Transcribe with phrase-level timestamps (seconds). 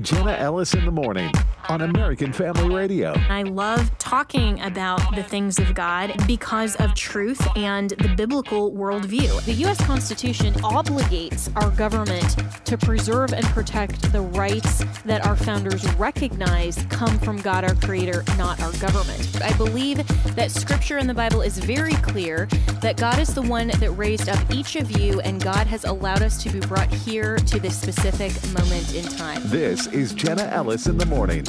[0.00, 1.32] Jenna Ellis in the morning
[1.68, 3.12] on American Family Radio.
[3.28, 9.44] I love talking about the things of God because of truth and the biblical worldview.
[9.44, 9.84] The U.S.
[9.84, 17.18] Constitution obligates our government to preserve and protect the rights that our founders recognize come
[17.18, 19.42] from God, our Creator, not our government.
[19.42, 22.46] I believe that Scripture in the Bible is very clear
[22.80, 26.22] that God is the one that raised up each of you, and God has allowed
[26.22, 29.42] us to be brought here to this specific moment in time.
[29.44, 31.44] This is Jenna Ellis in the morning.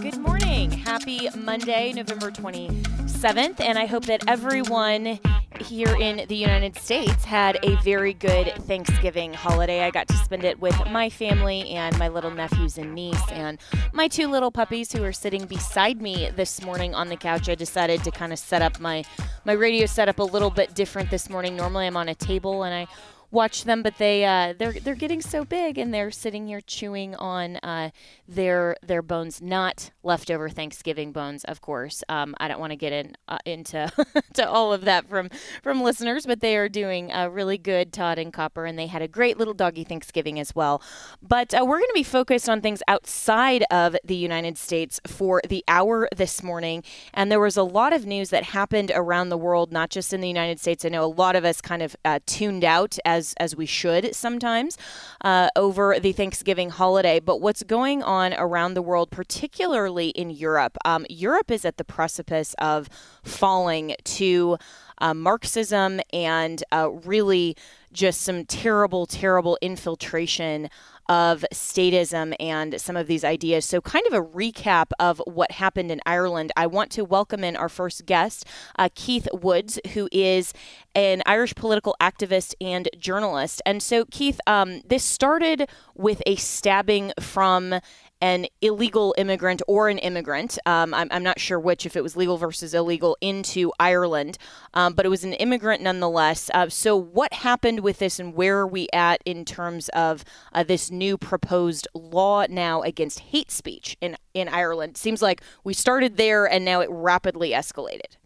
[0.00, 0.72] Good morning.
[0.72, 3.60] Happy Monday, November 27th.
[3.60, 5.20] And I hope that everyone
[5.60, 9.84] here in the United States had a very good Thanksgiving holiday.
[9.84, 13.58] I got to spend it with my family and my little nephews and niece and
[13.92, 17.48] my two little puppies who are sitting beside me this morning on the couch.
[17.48, 19.04] I decided to kind of set up my
[19.44, 21.54] my radio setup a little bit different this morning.
[21.54, 22.88] Normally I'm on a table and I
[23.30, 27.14] watch them, but they uh, they're they're getting so big and they're sitting here chewing
[27.16, 27.90] on uh,
[28.28, 32.02] their their bones, not leftover Thanksgiving bones, of course.
[32.08, 33.90] Um, I don't want to get in uh, into
[34.34, 35.30] to all of that from
[35.62, 39.02] from listeners, but they are doing a really good Todd and Copper, and they had
[39.02, 40.82] a great little doggy Thanksgiving as well.
[41.22, 45.40] But uh, we're going to be focused on things outside of the United States for
[45.48, 49.38] the hour this morning, and there was a lot of news that happened around the
[49.38, 50.84] world, not just in the United States.
[50.84, 53.66] I know a lot of us kind of uh, tuned out as as as we
[53.66, 54.78] should sometimes
[55.22, 57.18] uh, over the Thanksgiving holiday.
[57.20, 61.84] But what's going on around the world, particularly in Europe, um, Europe is at the
[61.84, 62.88] precipice of
[63.22, 64.58] falling to
[64.98, 67.56] uh, Marxism and uh, really
[67.92, 70.68] just some terrible, terrible infiltration
[71.08, 73.64] of statism and some of these ideas.
[73.64, 76.52] So, kind of a recap of what happened in Ireland.
[76.56, 78.44] I want to welcome in our first guest,
[78.78, 80.52] uh, Keith Woods, who is
[80.94, 83.60] an Irish political activist and journalist.
[83.66, 87.80] And so, Keith, um, this started with a stabbing from
[88.20, 90.58] an illegal immigrant or an immigrant.
[90.64, 94.38] Um, I'm, I'm, not sure which, if it was legal versus illegal, into Ireland,
[94.74, 96.50] um, but it was an immigrant nonetheless.
[96.54, 100.62] Uh, so, what happened with this, and where are we at in terms of uh,
[100.62, 104.96] this new proposed law now against hate speech in, in Ireland?
[104.96, 108.16] Seems like we started there and now it rapidly escalated.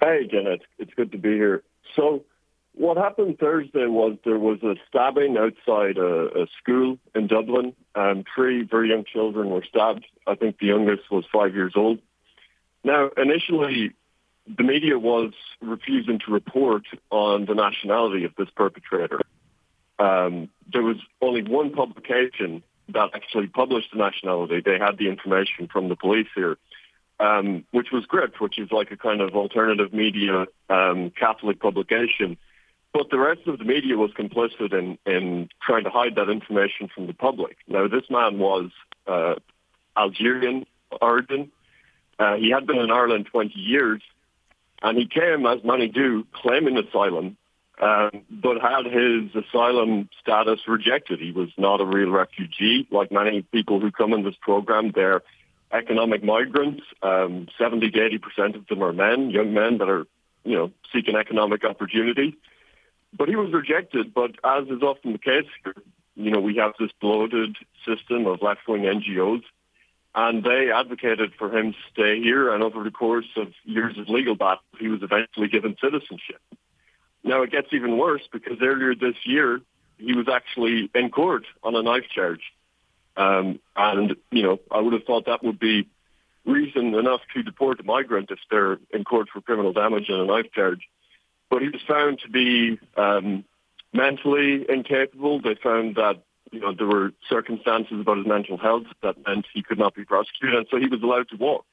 [0.00, 1.64] Hey, Jenna, it's, it's good to be here.
[1.96, 2.24] So,
[2.78, 7.74] what happened Thursday was there was a stabbing outside a, a school in Dublin.
[7.94, 10.06] and three very young children were stabbed.
[10.26, 11.98] I think the youngest was five years old.
[12.84, 13.92] Now, initially,
[14.46, 19.20] the media was refusing to report on the nationality of this perpetrator.
[19.98, 24.62] Um, there was only one publication that actually published the nationality.
[24.64, 26.56] They had the information from the police here,
[27.18, 32.38] um, which was Gript, which is like a kind of alternative media um, Catholic publication
[32.98, 36.88] but the rest of the media was complicit in, in trying to hide that information
[36.92, 37.56] from the public.
[37.68, 38.72] Now, this man was
[39.06, 39.36] uh,
[39.96, 40.66] Algerian
[41.00, 41.52] origin.
[42.18, 44.02] Uh, he had been in Ireland 20 years,
[44.82, 47.36] and he came, as many do, claiming asylum,
[47.80, 51.20] um, but had his asylum status rejected.
[51.20, 54.90] He was not a real refugee, like many people who come in this program.
[54.92, 55.22] They're
[55.70, 56.82] economic migrants.
[57.00, 60.04] Um, 70 to 80 percent of them are men, young men that are,
[60.42, 62.36] you know, seeking economic opportunity.
[63.16, 64.12] But he was rejected.
[64.14, 65.46] But as is often the case
[66.18, 69.42] you know, we have this bloated system of left-wing NGOs,
[70.16, 72.52] and they advocated for him to stay here.
[72.52, 76.40] And over the course of years of legal battle, he was eventually given citizenship.
[77.22, 79.60] Now it gets even worse because earlier this year
[79.96, 82.42] he was actually in court on a knife charge,
[83.16, 85.88] um, and you know I would have thought that would be
[86.46, 90.24] reason enough to deport a migrant if they're in court for criminal damage and a
[90.24, 90.88] knife charge.
[91.50, 93.44] But he was found to be um,
[93.92, 95.40] mentally incapable.
[95.40, 99.62] They found that you know there were circumstances about his mental health that meant he
[99.62, 101.64] could not be prosecuted, and so he was allowed to walk.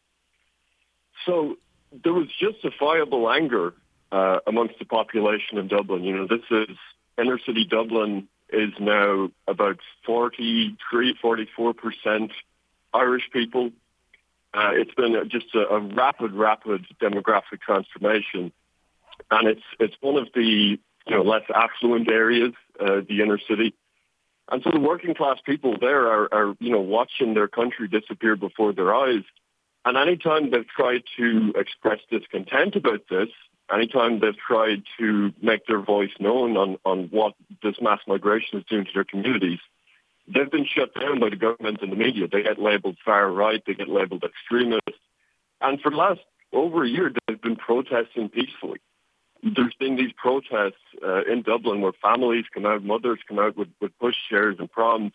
[1.25, 1.57] So
[2.03, 3.73] there was justifiable anger
[4.11, 6.03] uh, amongst the population in Dublin.
[6.03, 6.77] You know, this is
[7.17, 12.31] inner city Dublin is now about 43, 44 percent
[12.93, 13.71] Irish people.
[14.53, 18.53] Uh, it's been just a, a rapid, rapid demographic transformation
[19.31, 20.77] and it's it's one of the
[21.07, 23.73] you know less affluent areas, uh, the inner city.
[24.49, 28.35] And so the working class people there are, are, you know, watching their country disappear
[28.35, 29.23] before their eyes.
[29.85, 33.29] And anytime they've tried to express discontent about this,
[33.73, 37.33] anytime they've tried to make their voice known on, on what
[37.63, 39.59] this mass migration is doing to their communities,
[40.27, 42.27] they've been shut down by the government and the media.
[42.31, 44.81] They get labeled far right, they get labeled extremist.
[45.61, 46.21] And for the last
[46.53, 48.79] over a year, they've been protesting peacefully.
[49.45, 53.67] There's been these protests uh, in Dublin where families come out, mothers come out with,
[53.79, 55.11] with pushchairs and proms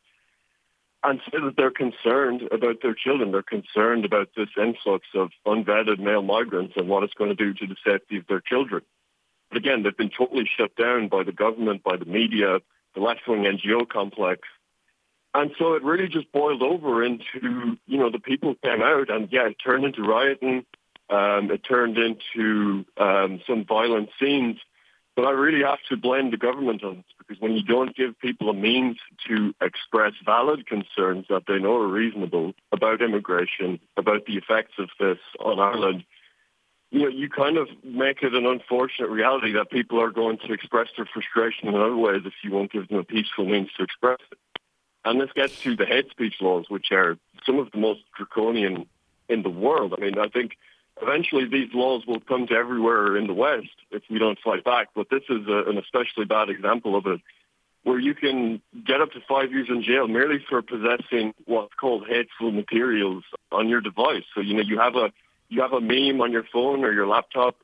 [1.02, 3.32] and say that they're concerned about their children.
[3.32, 7.54] They're concerned about this influx of unvetted male migrants and what it's going to do
[7.54, 8.82] to the safety of their children.
[9.48, 12.60] But again, they've been totally shut down by the government, by the media,
[12.94, 14.42] the left-wing NGO complex.
[15.34, 19.28] And so it really just boiled over into, you know, the people came out and,
[19.32, 20.66] yeah, it turned into rioting.
[21.10, 24.58] Um, it turned into um, some violent scenes.
[25.16, 28.18] But I really have to blame the government on this because when you don't give
[28.20, 28.96] people a means
[29.26, 34.88] to express valid concerns that they know are reasonable about immigration, about the effects of
[34.98, 36.04] this on Ireland,
[36.90, 40.52] you know, you kind of make it an unfortunate reality that people are going to
[40.52, 43.82] express their frustration in other ways if you won't give them a peaceful means to
[43.82, 44.38] express it.
[45.04, 47.16] And this gets to the hate speech laws, which are
[47.46, 48.86] some of the most draconian
[49.28, 49.94] in the world.
[49.96, 50.56] I mean, I think
[51.02, 54.88] eventually these laws will come to everywhere in the West if we don't fight back.
[54.94, 57.20] But this is a, an especially bad example of it,
[57.82, 62.06] where you can get up to five years in jail merely for possessing what's called
[62.08, 64.24] hateful materials on your device.
[64.34, 65.12] So you know you have a
[65.48, 67.56] you have a meme on your phone or your laptop,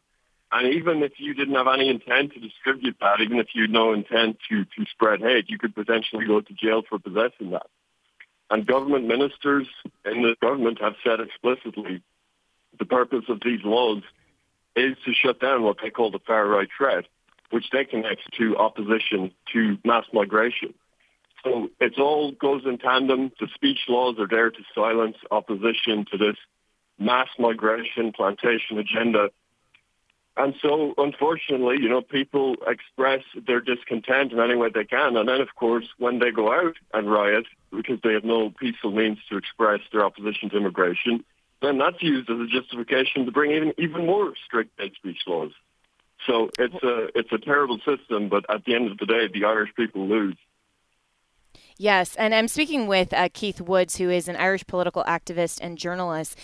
[0.50, 3.70] and even if you didn't have any intent to distribute that, even if you had
[3.70, 7.66] no intent to to spread hate, you could potentially go to jail for possessing that.
[8.48, 9.66] And government ministers
[10.04, 12.02] in the government have said explicitly
[12.78, 14.02] the purpose of these laws
[14.74, 17.04] is to shut down what they call the far right threat,
[17.50, 20.74] which they connect to opposition to mass migration.
[21.44, 23.30] So it all goes in tandem.
[23.38, 26.36] The speech laws are there to silence opposition to this
[26.98, 29.30] mass migration plantation agenda.
[30.36, 35.16] And so, unfortunately, you know, people express their discontent in any way they can.
[35.16, 38.90] And then, of course, when they go out and riot because they have no peaceful
[38.90, 41.24] means to express their opposition to immigration,
[41.62, 45.52] then that's used as a justification to bring in even more strict hate speech laws.
[46.26, 49.44] So it's a it's a terrible system, but at the end of the day, the
[49.44, 50.36] Irish people lose.
[51.78, 55.76] Yes, and I'm speaking with uh, Keith Woods, who is an Irish political activist and
[55.76, 56.38] journalist.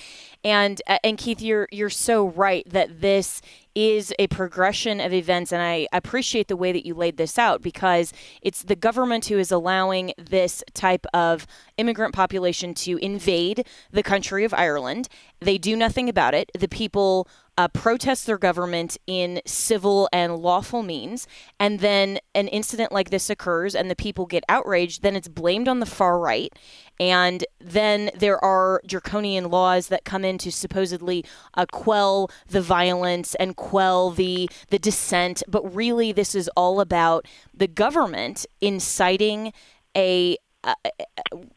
[0.45, 3.41] And uh, and Keith, you're you're so right that this
[3.75, 7.63] is a progression of events, and I appreciate the way that you laid this out
[7.63, 8.13] because
[8.43, 11.47] it's the government who is allowing this type of
[11.79, 15.09] immigrant population to invade the country of Ireland.
[15.41, 16.51] They do nothing about it.
[16.59, 17.27] The people
[17.59, 21.27] uh, protest their government in civil and lawful means,
[21.61, 25.69] and then an incident like this occurs and the people get outraged, then it's blamed
[25.69, 26.53] on the far right.
[26.99, 33.35] And then there are draconian laws that come in to supposedly uh, quell the violence
[33.35, 35.43] and quell the, the dissent.
[35.49, 39.53] But really, this is all about the government inciting
[39.97, 40.75] a uh,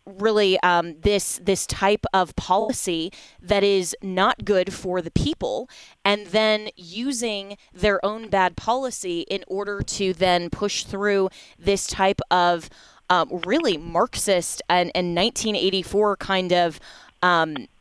[0.06, 3.12] really um, this this type of policy
[3.42, 5.70] that is not good for the people,
[6.04, 11.30] and then using their own bad policy in order to then push through
[11.60, 12.70] this type of
[13.10, 16.80] um, really Marxist and, and 1984 kind of
[17.22, 17.75] um, uh,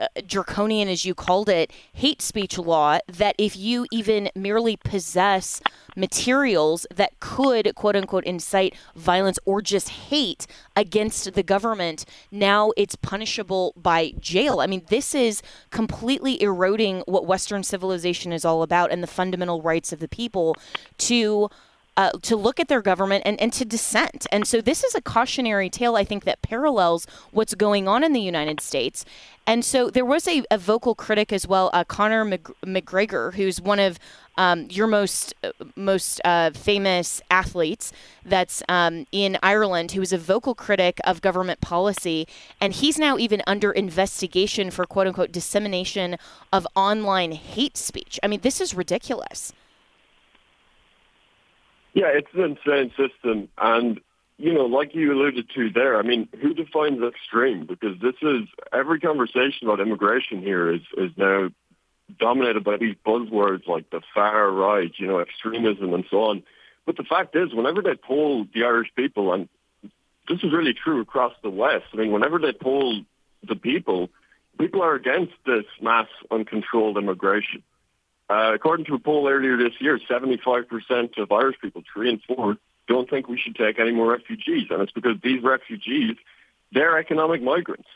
[0.00, 5.60] Uh, draconian, as you called it, hate speech law that if you even merely possess
[5.94, 12.96] materials that could, quote unquote, incite violence or just hate against the government, now it's
[12.96, 14.60] punishable by jail.
[14.60, 19.60] I mean, this is completely eroding what Western civilization is all about and the fundamental
[19.60, 20.56] rights of the people
[20.96, 21.50] to
[21.96, 24.26] uh, to look at their government and, and to dissent.
[24.32, 28.12] And so this is a cautionary tale, I think, that parallels what's going on in
[28.12, 29.04] the United States.
[29.46, 32.24] And so there was a, a vocal critic as well, uh, Conor
[32.64, 33.98] McGregor, who's one of
[34.38, 37.92] um, your most uh, most uh, famous athletes
[38.24, 42.26] that's um, in Ireland, who is a vocal critic of government policy,
[42.60, 46.16] and he's now even under investigation for quote unquote dissemination
[46.52, 48.18] of online hate speech.
[48.22, 49.52] I mean, this is ridiculous.
[51.92, 53.48] Yeah, it's an insane system.
[53.58, 54.00] And,
[54.38, 57.66] you know, like you alluded to there, I mean, who defines extreme?
[57.66, 61.50] Because this is, every conversation about immigration here is, is now
[62.18, 66.42] dominated by these buzzwords like the far right, you know, extremism and so on.
[66.86, 69.48] But the fact is, whenever they poll the Irish people, and
[70.28, 73.02] this is really true across the West, I mean, whenever they poll
[73.46, 74.10] the people,
[74.58, 76.96] people are against this mass uncontrolled
[78.30, 82.56] uh, according to a poll earlier this year, 75% of Irish people, three and four,
[82.86, 84.68] don't think we should take any more refugees.
[84.70, 86.16] And it's because these refugees,
[86.72, 87.88] they're economic migrants.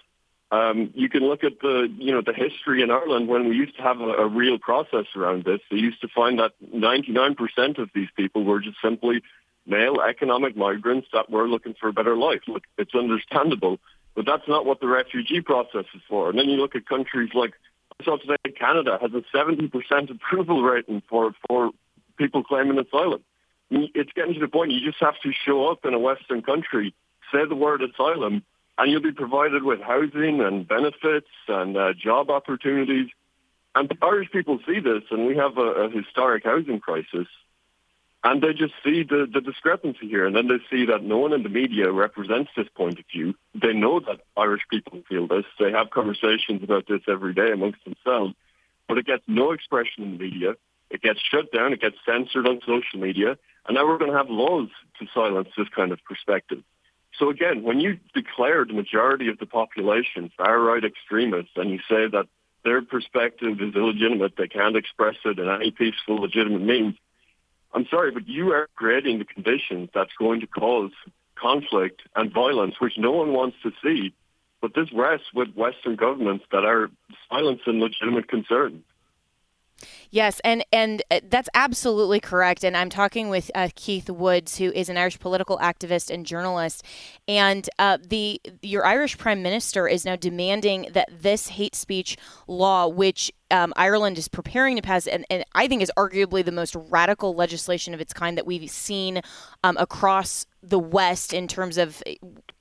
[0.51, 3.77] Um, you can look at the, you know, the history in Ireland when we used
[3.77, 5.61] to have a, a real process around this.
[5.71, 9.23] They used to find that 99% of these people were just simply
[9.67, 12.41] male economic migrants that were looking for a better life.
[12.49, 13.79] Look, it's understandable,
[14.15, 16.31] but that's not what the refugee process is for.
[16.31, 17.55] And then you look at countries like,
[18.03, 21.71] Saw today Canada has a 70% approval rating for, for
[22.19, 23.23] people claiming asylum.
[23.71, 26.95] It's getting to the point you just have to show up in a Western country,
[27.33, 28.43] say the word asylum,
[28.77, 33.09] and you'll be provided with housing and benefits and uh, job opportunities.
[33.75, 37.27] And Irish people see this, and we have a, a historic housing crisis,
[38.25, 40.25] and they just see the, the discrepancy here.
[40.25, 43.35] And then they see that no one in the media represents this point of view.
[43.55, 45.45] They know that Irish people feel this.
[45.61, 48.35] They have conversations about this every day amongst themselves,
[48.89, 50.55] but it gets no expression in the media.
[50.89, 51.75] It gets shut down.
[51.75, 53.37] It gets censored on social media.
[53.67, 56.63] And now we're going to have laws to silence this kind of perspective.
[57.19, 62.09] So again, when you declare the majority of the population far-right extremists and you say
[62.09, 62.27] that
[62.65, 66.95] their perspective is illegitimate, they can't express it in any peaceful, legitimate means,
[67.75, 70.93] I'm sorry, but you are creating the conditions that's going to cause
[71.35, 74.15] conflict and violence, which no one wants to see.
[74.63, 76.89] But this rests with Western governments that are
[77.29, 78.83] silencing legitimate concerns.
[80.11, 82.65] Yes, and and uh, that's absolutely correct.
[82.65, 86.85] And I'm talking with uh, Keith Woods, who is an Irish political activist and journalist,
[87.27, 92.87] and uh, the your Irish Prime Minister is now demanding that this hate speech law,
[92.87, 96.75] which um, Ireland is preparing to pass, and, and, I think is arguably the most
[96.91, 99.21] radical legislation of its kind that we've seen
[99.63, 102.03] um, across the West in terms of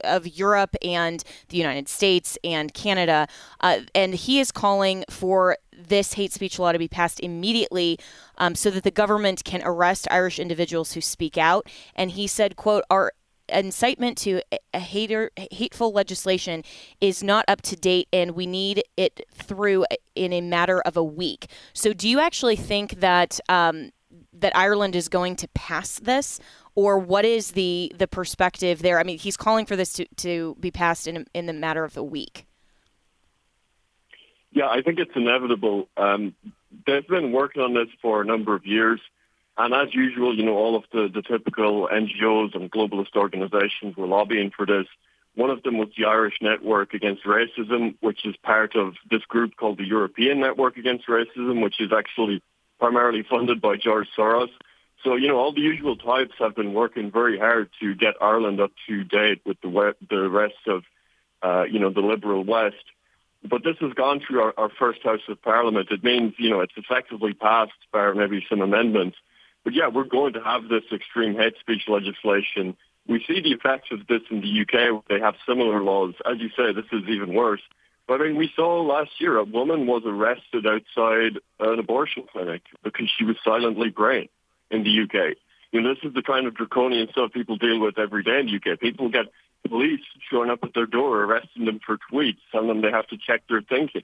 [0.04, 3.28] of Europe and the United States and Canada.
[3.62, 7.98] Uh, and he is calling for this hate speech law to be passed immediately
[8.38, 11.68] um, so that the government can arrest Irish individuals who speak out.
[11.96, 13.14] And he said, quote, our
[13.50, 14.42] incitement to
[14.74, 16.64] a hater hateful legislation
[17.02, 21.04] is not up to date and we need it through in a matter of a
[21.04, 23.92] week so do you actually think that um,
[24.34, 26.40] that Ireland is going to pass this
[26.76, 29.00] or what is the the perspective there?
[29.00, 31.98] I mean he's calling for this to, to be passed in in the matter of
[31.98, 32.46] a week.
[34.52, 35.88] Yeah I think it's inevitable.
[35.98, 36.36] Um,
[36.86, 39.00] they've been working on this for a number of years.
[39.58, 44.08] And as usual, you know, all of the, the typical NGOs and globalist organizations were
[44.08, 44.88] lobbying for this.
[45.36, 49.56] One of them was the Irish Network Against Racism, which is part of this group
[49.56, 52.42] called the European Network Against Racism, which is actually
[52.80, 54.50] primarily funded by George Soros.
[55.04, 58.62] So, you know, all the usual types have been working very hard to get Ireland
[58.62, 60.84] up to date with the, the rest of,
[61.42, 62.86] uh, you know, the liberal West.
[63.44, 65.90] But this has gone through our, our first House of Parliament.
[65.92, 69.18] It means, you know, it's effectively passed by maybe some amendments.
[69.66, 72.78] But yeah, we're going to have this extreme hate speech legislation.
[73.08, 75.04] We see the effects of this in the UK.
[75.10, 76.14] They have similar laws.
[76.26, 77.62] As you say, this is even worse.
[78.10, 83.10] I mean, we saw last year a woman was arrested outside an abortion clinic because
[83.18, 84.30] she was silently praying
[84.70, 85.38] in the UK.
[85.72, 88.48] You know, this is the kind of draconian stuff people deal with every day in
[88.48, 88.80] the UK.
[88.80, 89.26] People get
[89.68, 93.18] police showing up at their door, arresting them for tweets, telling them they have to
[93.18, 94.04] check their thinking.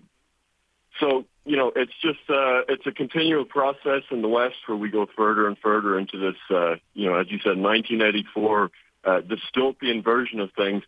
[1.00, 4.89] So, you know, it's just, uh, it's a continual process in the West where we
[4.89, 8.72] go further and further into this, uh, you know, as you said, 1984
[9.03, 10.84] uh, dystopian version of things.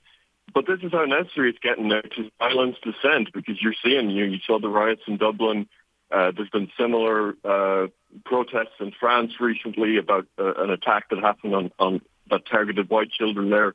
[0.53, 4.25] But this is how necessary it's getting now to silence dissent because you're seeing, you
[4.25, 5.67] know, you saw the riots in Dublin.
[6.12, 7.88] Uh, there's been similar uh,
[8.25, 13.12] protests in France recently about uh, an attack that happened on, on that targeted white
[13.12, 13.74] children there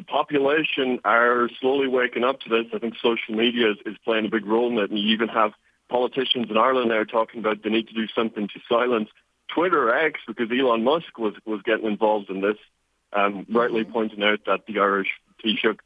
[0.00, 2.66] the population are slowly waking up to this.
[2.72, 4.90] I think social media is, is playing a big role in it.
[4.90, 5.52] And you even have
[5.90, 9.10] politicians in Ireland now talking about the need to do something to silence
[9.54, 12.56] Twitter X because Elon Musk was, was getting involved in this,
[13.12, 13.92] um, rightly mm-hmm.
[13.92, 15.08] pointing out that the Irish
[15.44, 15.78] Taoiseach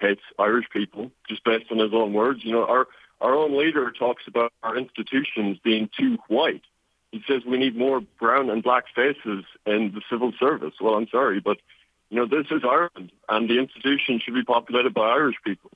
[0.00, 2.44] hates Irish people, just based on his own words.
[2.44, 2.86] You know, our,
[3.20, 6.62] our own leader talks about our institutions being too white.
[7.12, 10.74] He says we need more brown and black faces in the civil service.
[10.80, 11.58] Well, I'm sorry, but
[12.10, 15.70] you know, this is Ireland, and the institution should be populated by Irish people.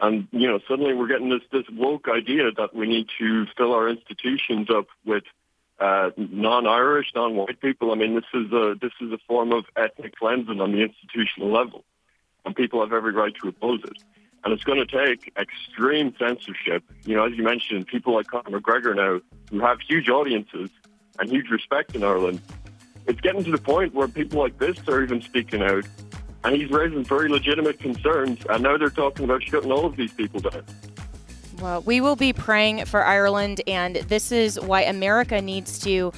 [0.00, 3.72] And you know, suddenly we're getting this this woke idea that we need to fill
[3.72, 5.24] our institutions up with
[5.78, 7.92] uh, non-Irish, non-white people.
[7.92, 11.52] I mean, this is a this is a form of ethnic cleansing on the institutional
[11.52, 11.84] level,
[12.44, 14.02] and people have every right to oppose it.
[14.44, 16.82] And it's going to take extreme censorship.
[17.04, 19.20] You know, as you mentioned, people like Conor McGregor now,
[19.50, 20.70] who have huge audiences
[21.18, 22.40] and huge respect in Ireland,
[23.06, 25.84] it's getting to the point where people like this are even speaking out,
[26.44, 30.12] and he's raising very legitimate concerns, and now they're talking about shutting all of these
[30.12, 30.64] people down.
[31.60, 36.12] Well, we will be praying for Ireland, and this is why America needs to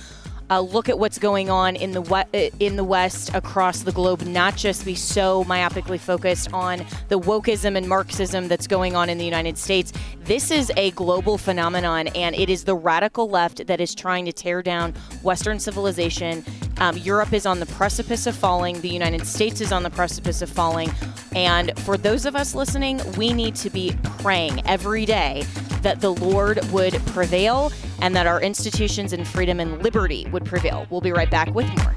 [0.54, 4.22] uh, look at what's going on in the we- in the West across the globe,
[4.22, 9.18] not just be so myopically focused on the wokeism and Marxism that's going on in
[9.18, 9.92] the United States.
[10.20, 14.32] This is a global phenomenon, and it is the radical left that is trying to
[14.32, 16.44] tear down Western civilization.
[16.78, 18.80] Um, Europe is on the precipice of falling.
[18.80, 20.90] The United States is on the precipice of falling.
[21.34, 25.44] And for those of us listening, we need to be praying every day
[25.82, 30.86] that the Lord would prevail and that our institutions and freedom and liberty would prevail.
[30.90, 31.96] We'll be right back with more.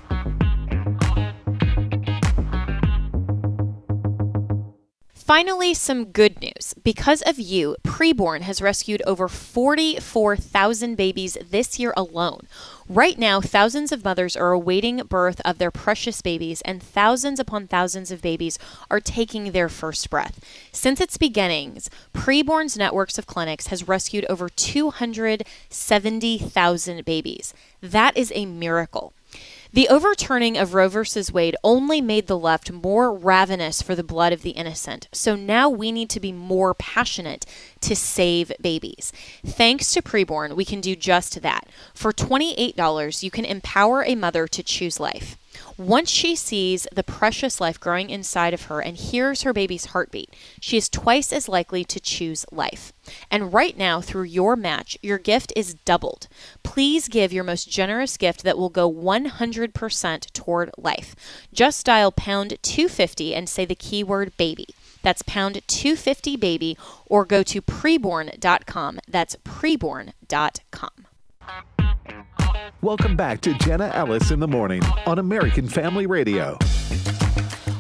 [5.28, 6.74] Finally, some good news.
[6.86, 12.48] Because of you, Preborn has rescued over 44,000 babies this year alone.
[12.90, 17.68] Right now, thousands of mothers are awaiting birth of their precious babies, and thousands upon
[17.68, 18.58] thousands of babies
[18.90, 20.40] are taking their first breath.
[20.72, 27.54] Since its beginnings, Preborn's networks of clinics has rescued over 270,000 babies.
[27.82, 29.12] That is a miracle.
[29.74, 31.04] The overturning of Roe v.
[31.32, 35.08] Wade only made the left more ravenous for the blood of the innocent.
[35.12, 37.46] So now we need to be more passionate
[37.82, 39.12] to save babies.
[39.46, 41.68] Thanks to Preborn, we can do just that.
[41.94, 45.38] For $28, you can empower a mother to choose life.
[45.78, 50.34] Once she sees the precious life growing inside of her and hears her baby's heartbeat,
[50.60, 52.94] she is twice as likely to choose life.
[53.30, 56.28] And right now, through your match, your gift is doubled.
[56.64, 61.16] Please give your most generous gift that will go 100% toward life.
[61.54, 64.68] Just dial pound 250 and say the keyword baby.
[65.02, 69.00] That's pound 250 baby or go to preborn.com.
[69.08, 71.07] That's preborn.com.
[72.82, 76.58] Welcome back to Jenna Ellis in the morning on American Family Radio.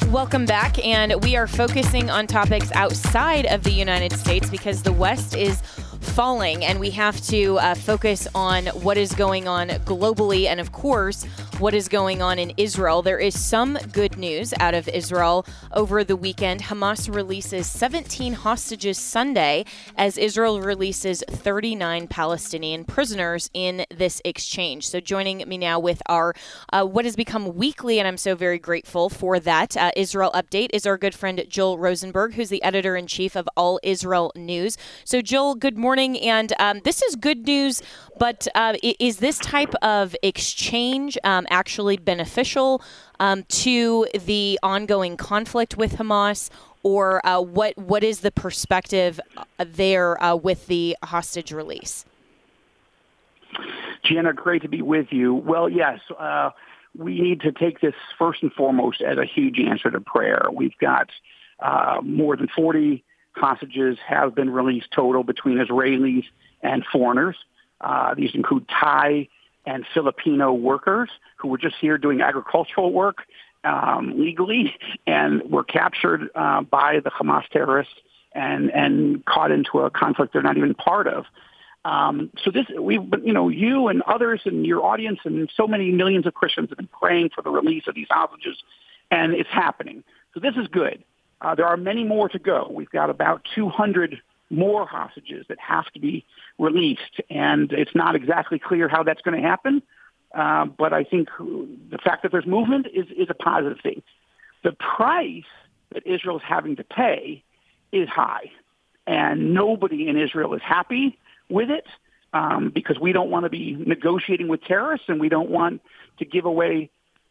[0.10, 4.94] Welcome back, and we are focusing on topics outside of the United States because the
[4.94, 5.62] West is
[6.00, 10.72] falling, and we have to uh, focus on what is going on globally and, of
[10.72, 11.26] course,
[11.60, 13.02] what is going on in Israel.
[13.02, 16.62] There is some good news out of Israel over the weekend.
[16.62, 24.88] Hamas releases 17 hostages Sunday as Israel releases 39 Palestinian prisoners in this exchange.
[24.88, 26.36] So, joining me now with our
[26.72, 30.70] uh, what has become weekly, and I'm so very grateful for that uh, Israel update,
[30.74, 34.78] is our good friend Joel Rosenberg, who's the editor in chief of All Israel News.
[35.06, 36.20] So, Joel, good morning.
[36.20, 37.82] And um, this is good news,
[38.20, 42.82] but uh, is this type of exchange um, actually beneficial
[43.20, 46.50] um, to the ongoing conflict with Hamas?
[46.84, 47.78] Or uh, what?
[47.78, 52.06] What is the perspective uh, there uh, with the hostage release?
[54.04, 55.34] Jenna, great to be with you.
[55.34, 56.52] Well, yes, uh,
[56.98, 60.48] we need to take this first and foremost as a huge answer to prayer.
[60.52, 61.10] We've got
[61.60, 63.04] uh, more than 40
[63.36, 66.26] hostages have been released total between Israelis
[66.62, 67.36] and foreigners.
[67.80, 69.28] Uh, these include Thai
[69.68, 73.24] and Filipino workers who were just here doing agricultural work
[73.64, 74.74] um, legally
[75.06, 77.94] and were captured uh, by the Hamas terrorists
[78.32, 81.26] and, and caught into a conflict they're not even part of.
[81.84, 85.92] Um, so this, we, you know, you and others and your audience and so many
[85.92, 88.58] millions of Christians have been praying for the release of these hostages,
[89.12, 90.04] and it's happening.
[90.34, 91.04] So this is good.
[91.42, 92.70] Uh, there are many more to go.
[92.72, 96.26] We've got about 200 more hostages that have to be
[96.58, 99.82] released, and it's not exactly clear how that's going to happen.
[100.34, 104.04] Uh, but I think the fact that there's movement is, is a positive thing.
[104.64, 105.44] The price
[105.94, 107.44] that Israel is having to pay
[107.92, 108.52] is high,
[109.06, 111.18] and nobody in Israel is happy
[111.50, 111.86] with it
[112.34, 115.82] um, because we don't want to be negotiating with terrorists, and we don't want
[116.20, 116.90] to give away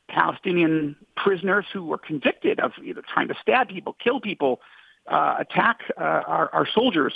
[0.09, 4.61] Palestinian prisoners who were convicted of either trying to stab people, kill people,
[5.09, 7.15] uh, attack uh, our, our soldiers.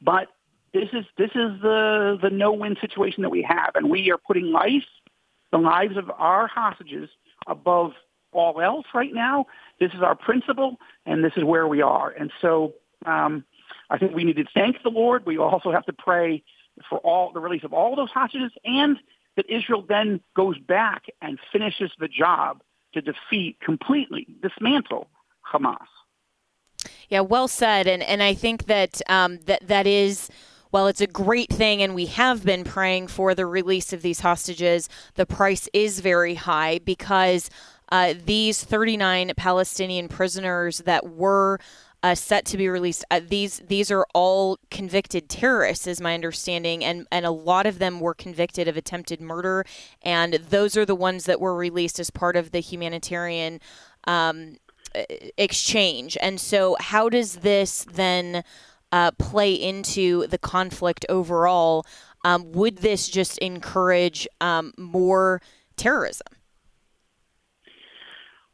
[0.00, 0.28] But
[0.72, 4.52] this is this is the the no-win situation that we have, and we are putting
[4.52, 4.84] life,
[5.52, 7.08] the lives of our hostages,
[7.46, 7.92] above
[8.32, 9.46] all else right now.
[9.80, 12.10] This is our principle, and this is where we are.
[12.10, 12.74] And so,
[13.06, 13.44] um,
[13.88, 15.24] I think we need to thank the Lord.
[15.24, 16.42] We also have to pray
[16.88, 18.98] for all the release of all those hostages and
[19.36, 22.62] that Israel then goes back and finishes the job
[22.94, 25.08] to defeat completely, dismantle
[25.52, 25.86] Hamas.
[27.08, 30.28] Yeah, well said, and and I think that um, that that is.
[30.72, 34.20] Well, it's a great thing, and we have been praying for the release of these
[34.20, 34.88] hostages.
[35.14, 37.48] The price is very high because
[37.90, 41.60] uh, these 39 Palestinian prisoners that were
[42.02, 43.04] uh, set to be released.
[43.10, 47.78] Uh, these these are all convicted terrorists, is my understanding, and and a lot of
[47.78, 49.64] them were convicted of attempted murder,
[50.02, 53.60] and those are the ones that were released as part of the humanitarian.
[54.06, 54.56] Um,
[55.36, 58.42] exchange and so how does this then
[58.92, 61.84] uh, play into the conflict overall
[62.24, 65.40] um, would this just encourage um, more
[65.76, 66.26] terrorism?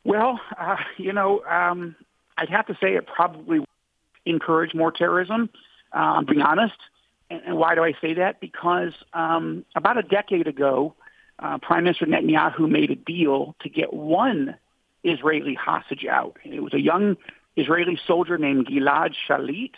[0.04, 1.94] Well, uh, you know, um,
[2.36, 3.64] I'd have to say it probably
[4.26, 5.48] encourage more terrorism.
[5.92, 6.76] Uh, being honest.
[7.28, 8.40] And, and why do I say that?
[8.40, 10.94] Because um, about a decade ago,
[11.38, 14.56] uh, Prime Minister Netanyahu made a deal to get one
[15.04, 16.36] Israeli hostage out.
[16.44, 17.16] It was a young
[17.56, 19.72] Israeli soldier named Gilad Shalit.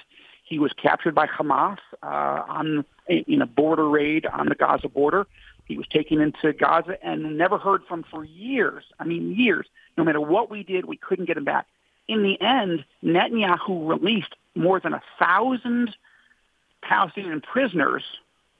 [0.45, 5.27] He was captured by Hamas uh, on in a border raid on the Gaza border.
[5.67, 8.85] He was taken into Gaza and never heard from for years.
[8.99, 9.67] I mean, years.
[9.97, 11.67] No matter what we did, we couldn't get him back.
[12.07, 15.97] In the end, Netanyahu released more than a thousand
[16.83, 18.03] Palestinian prisoners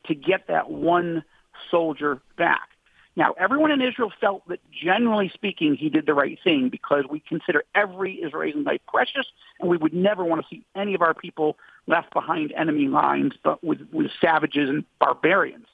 [0.07, 1.25] to get that one
[1.71, 2.69] soldier back.
[3.17, 7.21] Now, everyone in Israel felt that generally speaking, he did the right thing because we
[7.21, 9.27] consider every Israeli life precious
[9.61, 13.33] and we would never want to see any of our people left behind enemy lines
[13.43, 15.67] but with, with savages and barbarians.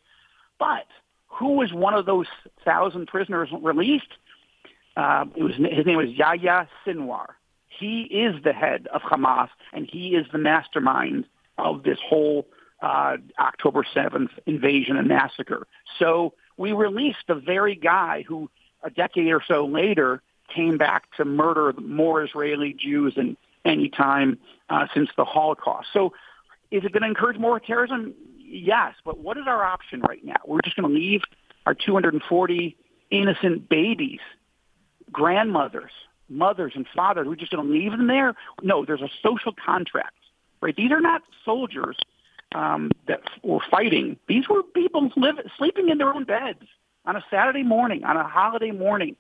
[0.59, 0.87] But
[1.29, 2.27] who was one of those
[2.65, 4.13] thousand prisoners released?
[4.97, 7.27] Uh, it was, his name was Yahya Sinwar.
[7.69, 11.25] He is the head of Hamas and he is the mastermind
[11.57, 12.47] of this whole
[12.83, 15.67] uh, October 7th invasion and massacre.
[15.99, 18.51] So we released the very guy who
[18.83, 20.21] a decade or so later
[20.55, 25.89] came back to murder more Israeli Jews than any time uh, since the Holocaust.
[25.95, 26.13] So
[26.71, 28.13] is it going to encourage more terrorism?
[28.39, 30.37] Yes, but what is our option right now?
[30.47, 31.23] We're just going to leave
[31.65, 32.77] our 240
[33.11, 34.21] innocent babies,
[35.11, 35.93] grandmothers,
[36.29, 37.27] mothers, and fathers.
[37.27, 38.35] We're just going to leave them there?
[38.63, 40.19] No, there's a social contract,
[40.61, 40.77] right?
[40.77, 41.97] These are not soldiers
[42.55, 46.63] um, that were fighting, these were people live, sleeping in their own beds
[47.05, 49.17] on a Saturday morning, on a holiday morning,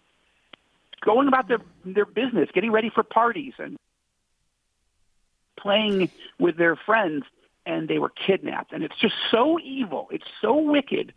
[1.00, 3.76] going about their their business, getting ready for parties and
[5.56, 7.24] playing with their friends,
[7.66, 8.72] and they were kidnapped.
[8.72, 10.08] And it's just so evil.
[10.10, 11.12] It's so wicked.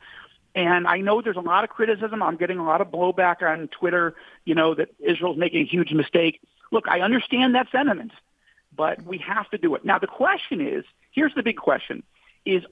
[0.55, 2.21] And I know there's a lot of criticism.
[2.21, 5.91] I'm getting a lot of blowback on Twitter, you know, that Israel's making a huge
[5.91, 6.41] mistake.
[6.71, 8.11] Look, I understand that sentiment,
[8.75, 9.83] but we have to do it.
[9.83, 12.03] Now, the question is, Here's the big question
[12.45, 12.63] is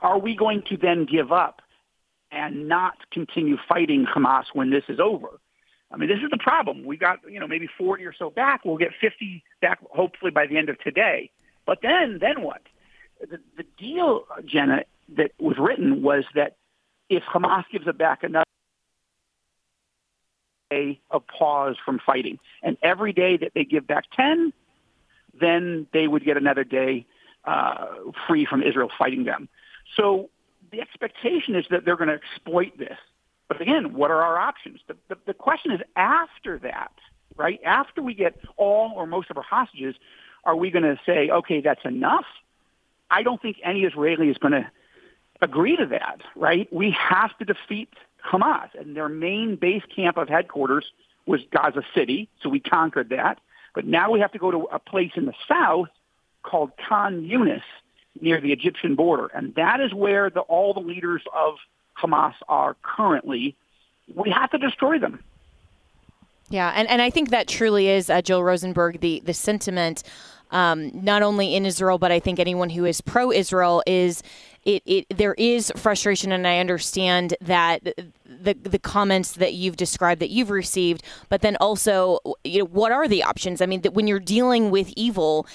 [0.00, 1.62] are we going to then give up
[2.30, 5.40] and not continue fighting Hamas when this is over?
[5.92, 6.84] I mean, this is the problem.
[6.84, 8.64] We got, you know, maybe 40 or so back.
[8.64, 11.30] We'll get 50 back hopefully by the end of today.
[11.66, 12.62] But then, then what?
[13.20, 14.84] The, the deal, Jenna,
[15.16, 16.56] that was written was that
[17.08, 18.44] if Hamas gives it back another
[20.70, 24.52] day of pause from fighting, and every day that they give back 10,
[25.38, 27.06] then they would get another day
[27.44, 27.86] uh,
[28.26, 29.48] free from Israel fighting them.
[29.96, 30.30] So
[30.70, 32.98] the expectation is that they're going to exploit this.
[33.48, 34.80] But again, what are our options?
[34.88, 36.92] The, the, the question is after that,
[37.36, 37.60] right?
[37.64, 39.94] After we get all or most of our hostages,
[40.44, 42.24] are we going to say, okay, that's enough?
[43.10, 44.70] I don't think any Israeli is going to
[45.40, 46.72] agree to that, right?
[46.72, 47.90] We have to defeat
[48.24, 50.86] Hamas, and their main base camp of headquarters
[51.26, 53.38] was Gaza City, so we conquered that.
[53.74, 55.88] But now we have to go to a place in the south
[56.42, 57.62] called Khan Yunis
[58.20, 59.26] near the Egyptian border.
[59.34, 61.54] And that is where the, all the leaders of
[61.96, 63.56] Hamas are currently.
[64.14, 65.22] We have to destroy them.
[66.50, 70.02] Yeah, and, and I think that truly is, uh, Joel Rosenberg, the, the sentiment,
[70.50, 74.22] um, not only in Israel, but I think anyone who is pro Israel is
[74.64, 77.82] it, it there is frustration, and I understand that
[78.24, 82.92] the the comments that you've described that you've received, but then also, you know, what
[82.92, 83.60] are the options?
[83.60, 85.46] I mean, that when you're dealing with evil,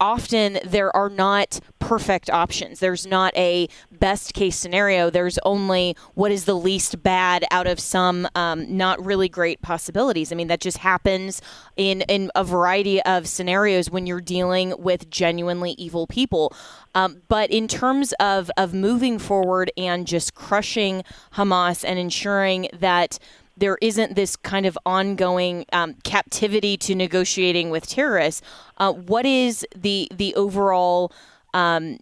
[0.00, 2.80] often there are not perfect options.
[2.80, 5.08] There's not a best case scenario.
[5.08, 10.32] There's only what is the least bad out of some um, not really great possibilities.
[10.32, 11.40] I mean, that just happens
[11.76, 16.52] in, in a variety of scenarios when you're dealing with genuinely evil people.
[16.94, 21.04] Um, but in terms of, of moving forward and just crushing
[21.34, 23.18] Hamas and ensuring that
[23.56, 28.42] there isn't this kind of ongoing um, captivity to negotiating with terrorists.
[28.78, 31.12] Uh, what is the the overall
[31.54, 31.98] um,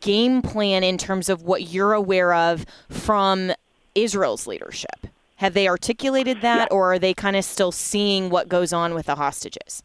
[0.00, 3.52] game plan in terms of what you're aware of from
[3.94, 5.06] Israel's leadership?
[5.36, 9.06] Have they articulated that, or are they kind of still seeing what goes on with
[9.06, 9.84] the hostages?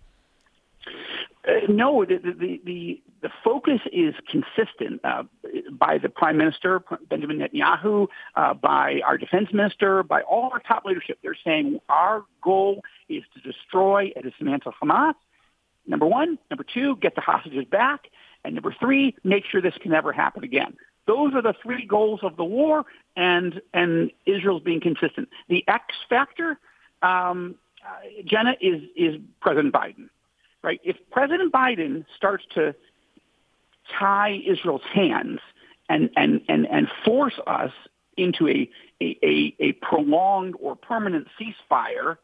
[1.48, 5.24] Uh, no, the, the, the the focus is consistent uh,
[5.72, 10.86] by the Prime Minister, Benjamin Netanyahu, uh, by our Defense Minister, by all our top
[10.86, 11.19] leadership.
[11.24, 15.13] They're saying our goal is to destroy and dismantle Hamas.
[15.86, 16.38] Number one.
[16.50, 18.08] Number two, get the hostages back.
[18.43, 20.76] And number three, make sure this can never happen again.
[21.06, 22.86] Those are the three goals of the war,
[23.17, 25.28] and and Israel's being consistent.
[25.50, 26.58] The X factor,
[27.02, 30.10] um, uh, Jenna, is is President Biden,
[30.62, 30.80] right?
[30.84, 32.74] If President Biden starts to
[34.00, 35.39] tie Israel's hands
[35.89, 37.72] and, and, and, and force us
[38.17, 38.69] into a,
[39.02, 42.17] a, a, a prolonged or permanent ceasefire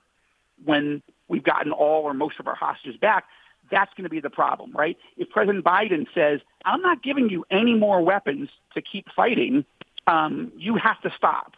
[0.64, 3.26] when we've gotten all or most of our hostages back,
[3.72, 4.98] that's going to be the problem, right?
[5.18, 9.66] If President Biden says, I'm not giving you any more weapons to keep fighting,
[10.08, 11.54] um, you have to stop,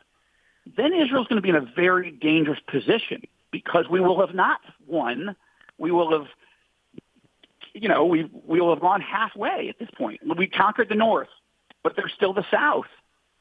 [0.78, 4.62] then Israel's going to be in a very dangerous position because we will have not
[4.88, 5.36] won.
[5.78, 6.28] We will have,
[7.74, 10.21] you know, we we will have gone halfway at this point.
[10.38, 11.30] We conquered the north,
[11.84, 12.86] but there's still the south.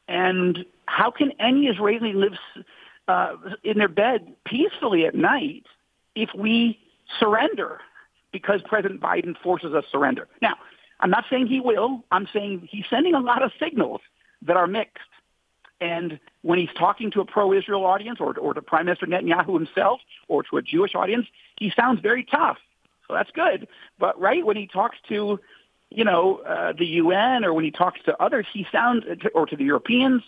[0.07, 2.33] And how can any Israeli live
[3.07, 5.65] uh, in their bed peacefully at night
[6.15, 6.79] if we
[7.19, 7.79] surrender
[8.31, 10.27] because President Biden forces us surrender?
[10.41, 10.55] Now,
[10.99, 12.03] I'm not saying he will.
[12.11, 14.01] I'm saying he's sending a lot of signals
[14.43, 15.03] that are mixed.
[15.79, 19.99] And when he's talking to a pro-Israel audience or, or to Prime Minister Netanyahu himself
[20.27, 21.25] or to a Jewish audience,
[21.57, 22.57] he sounds very tough.
[23.07, 23.67] So that's good.
[23.99, 25.39] But right when he talks to,
[25.89, 29.55] you know, uh, the UN or when he talks to others, he sounds, or to
[29.55, 30.21] the Europeans,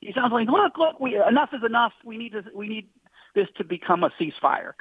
[0.00, 1.92] he sounds like, look, look, we, enough is enough.
[2.04, 2.86] We need to, we need
[3.34, 4.72] this to become a ceasefire.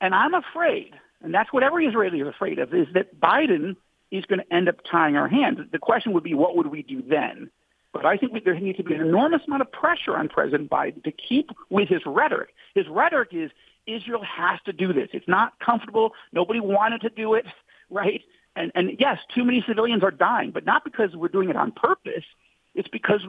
[0.00, 3.76] And I'm afraid, and that's what every Israeli is afraid of, is that Biden
[4.10, 5.58] is going to end up tying our hands.
[5.72, 7.50] The question would be, what would we do then?
[7.92, 11.02] But I think there needs to be an enormous amount of pressure on President Biden
[11.04, 12.50] to keep with his rhetoric.
[12.74, 13.50] His rhetoric is
[13.86, 15.08] Israel has to do this.
[15.12, 16.12] It's not comfortable.
[16.32, 17.46] Nobody wanted to do it,
[17.90, 18.22] right?
[18.54, 21.72] And, and yes, too many civilians are dying, but not because we're doing it on
[21.72, 22.24] purpose.
[22.74, 23.20] It's because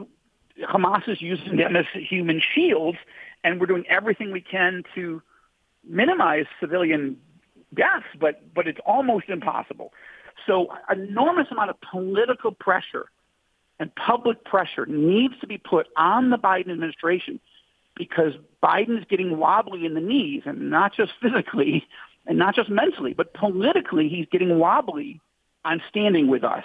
[0.62, 2.98] Hamas is using them as human shields,
[3.44, 5.22] and we're doing everything we can to
[5.88, 7.16] minimize civilian
[7.74, 9.92] deaths, but, but it's almost impossible.
[10.46, 13.06] So enormous amount of political pressure
[13.78, 17.40] and public pressure needs to be put on the Biden administration
[17.94, 21.86] because Biden is getting wobbly in the knees, and not just physically
[22.26, 25.20] and not just mentally, but politically, he's getting wobbly
[25.64, 26.64] on standing with us.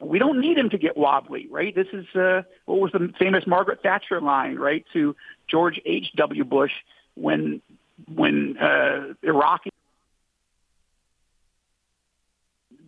[0.00, 1.74] We don't need him to get wobbly, right?
[1.74, 5.14] This is uh, what was the famous Margaret Thatcher line, right, to
[5.48, 6.06] George H.
[6.16, 6.44] W.
[6.44, 6.72] Bush
[7.14, 7.62] when
[8.12, 9.62] when uh, Iraq.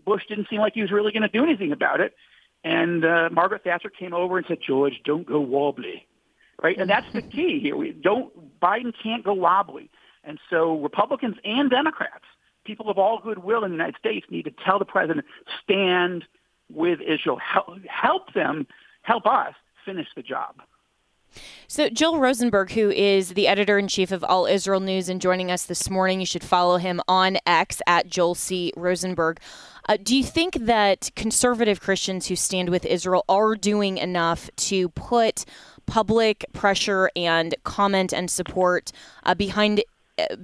[0.07, 2.15] Bush didn't seem like he was really going to do anything about it.
[2.65, 6.07] And uh, Margaret Thatcher came over and said, George, don't go wobbly.
[6.63, 6.79] Right?
[6.79, 7.77] And that's the key here.
[7.77, 9.91] We don't, Biden can't go wobbly.
[10.25, 12.25] And so Republicans and Democrats,
[12.65, 15.27] people of all goodwill in the United States need to tell the president,
[15.63, 16.25] stand
[16.73, 18.67] with Israel, help, help them,
[19.03, 20.57] help us finish the job.
[21.69, 25.51] So, Joel Rosenberg, who is the editor in chief of All Israel News and joining
[25.51, 28.73] us this morning, you should follow him on X at Joel C.
[28.77, 29.41] Rosenberg.
[29.89, 34.89] Uh, do you think that conservative Christians who stand with Israel are doing enough to
[34.91, 35.45] put
[35.87, 38.93] public pressure and comment and support
[39.25, 39.83] uh, behind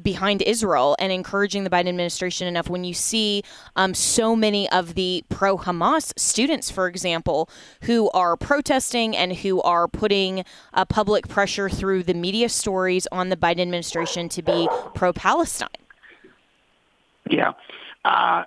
[0.03, 3.43] behind Israel and encouraging the Biden administration enough when you see
[3.77, 7.49] um, so many of the pro Hamas students, for example,
[7.83, 13.29] who are protesting and who are putting uh, public pressure through the media stories on
[13.31, 15.69] the Biden administration to be pro Palestine?
[17.31, 17.53] Yeah.
[18.05, 18.45] Uh,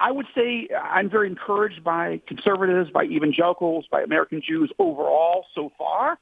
[0.00, 5.72] I would say I'm very encouraged by conservatives, by evangelicals, by American Jews overall so
[5.76, 6.18] far.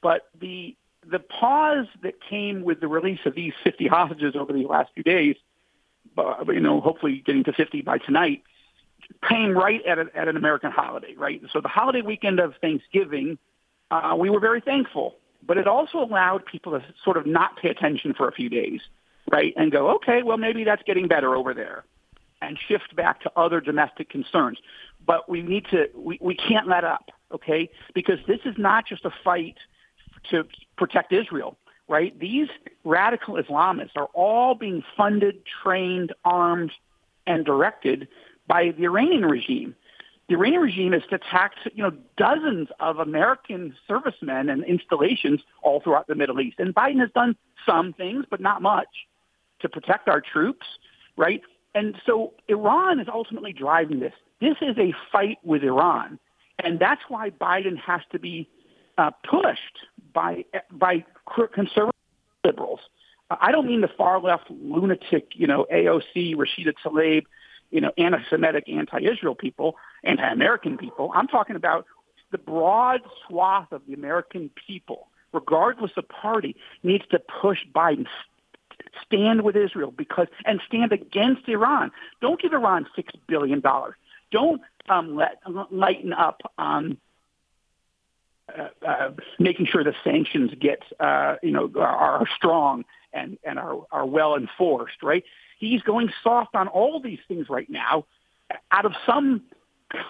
[0.00, 0.74] But the
[1.08, 5.02] the pause that came with the release of these 50 hostages over the last few
[5.02, 5.36] days,
[6.16, 8.42] uh, you know, hopefully getting to 50 by tonight,
[9.28, 11.40] came right at, a, at an American holiday, right?
[11.52, 13.38] So the holiday weekend of Thanksgiving,
[13.90, 17.68] uh, we were very thankful, but it also allowed people to sort of not pay
[17.68, 18.80] attention for a few days,
[19.30, 19.52] right?
[19.56, 21.84] And go, okay, well, maybe that's getting better over there
[22.40, 24.58] and shift back to other domestic concerns.
[25.04, 27.70] But we need to, we, we can't let up, okay?
[27.92, 29.56] Because this is not just a fight–
[30.30, 30.44] to
[30.76, 31.56] protect Israel,
[31.88, 32.18] right?
[32.18, 32.48] These
[32.84, 36.72] radical Islamists are all being funded, trained, armed,
[37.26, 38.08] and directed
[38.46, 39.74] by the Iranian regime.
[40.28, 46.06] The Iranian regime has attacked, you know, dozens of American servicemen and installations all throughout
[46.06, 46.58] the Middle East.
[46.58, 48.88] And Biden has done some things, but not much,
[49.60, 50.66] to protect our troops,
[51.16, 51.42] right?
[51.74, 54.14] And so Iran is ultimately driving this.
[54.40, 56.18] This is a fight with Iran.
[56.58, 58.48] And that's why Biden has to be
[58.98, 59.78] uh, pushed
[60.12, 61.04] by by
[61.54, 61.94] conservative
[62.44, 62.80] liberals.
[63.30, 67.24] I don't mean the far left lunatic, you know, AOC, Rashida Tlaib,
[67.70, 71.10] you know, anti-Semitic, anti-Israel people, anti-American people.
[71.14, 71.86] I'm talking about
[72.30, 78.06] the broad swath of the American people, regardless of party, needs to push Biden
[79.04, 81.90] stand with Israel because and stand against Iran.
[82.20, 83.94] Don't give Iran six billion dollars.
[84.30, 85.38] Don't um, let
[85.70, 86.98] lighten up on
[88.58, 93.78] uh, uh, making sure the sanctions get, uh, you know, are strong and, and are,
[93.90, 95.24] are well enforced, right?
[95.58, 98.04] He's going soft on all these things right now
[98.70, 99.42] out of some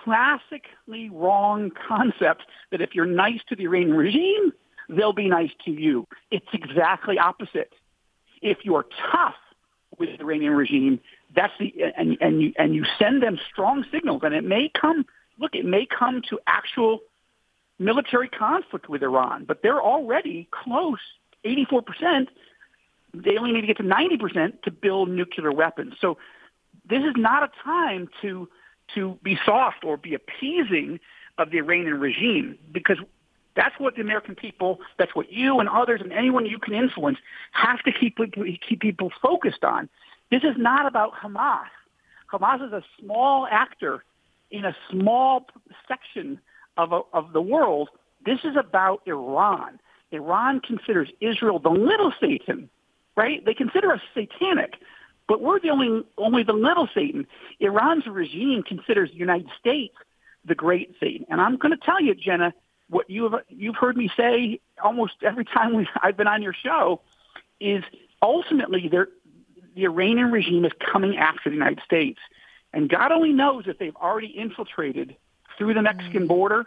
[0.05, 4.53] classically wrong concept that if you're nice to the Iranian regime,
[4.89, 6.07] they'll be nice to you.
[6.31, 7.73] It's exactly opposite.
[8.41, 9.35] If you're tough
[9.99, 11.01] with the Iranian regime,
[11.35, 15.07] that's the and and you and you send them strong signals, and it may come.
[15.39, 17.01] Look, it may come to actual
[17.85, 21.01] military conflict with Iran, but they're already close,
[21.45, 22.29] 84 percent.
[23.15, 25.95] They only need to get to 90 percent to build nuclear weapons.
[26.01, 26.19] So
[26.89, 28.49] this is not a time to
[28.95, 31.01] to be soft or be appeasing
[31.39, 32.99] of the Iranian regime because
[33.55, 37.19] that's what the American people, that's what you and others and anyone you can influence
[37.53, 38.19] have to keep
[38.67, 39.89] keep people focused on.
[40.31, 41.67] This is not about Hamas.
[42.33, 44.05] Hamas is a small actor
[44.51, 45.47] in a small
[45.87, 46.41] section
[46.77, 47.89] of, a, of the world.
[48.25, 49.79] This is about Iran.
[50.11, 52.69] Iran considers Israel the little Satan,
[53.17, 53.45] right?
[53.45, 54.75] They consider us satanic,
[55.27, 57.27] but we're the only only the little Satan.
[57.61, 59.95] Iran's regime considers the United States
[60.45, 61.27] the great Satan.
[61.31, 62.53] And I'm going to tell you, Jenna,
[62.89, 66.55] what you have you've heard me say almost every time we I've been on your
[66.55, 67.01] show
[67.61, 67.83] is
[68.21, 69.07] ultimately the
[69.77, 72.21] Iranian regime is coming after the United States.
[72.75, 75.17] And God only knows if they've already infiltrated
[75.63, 76.67] through the Mexican border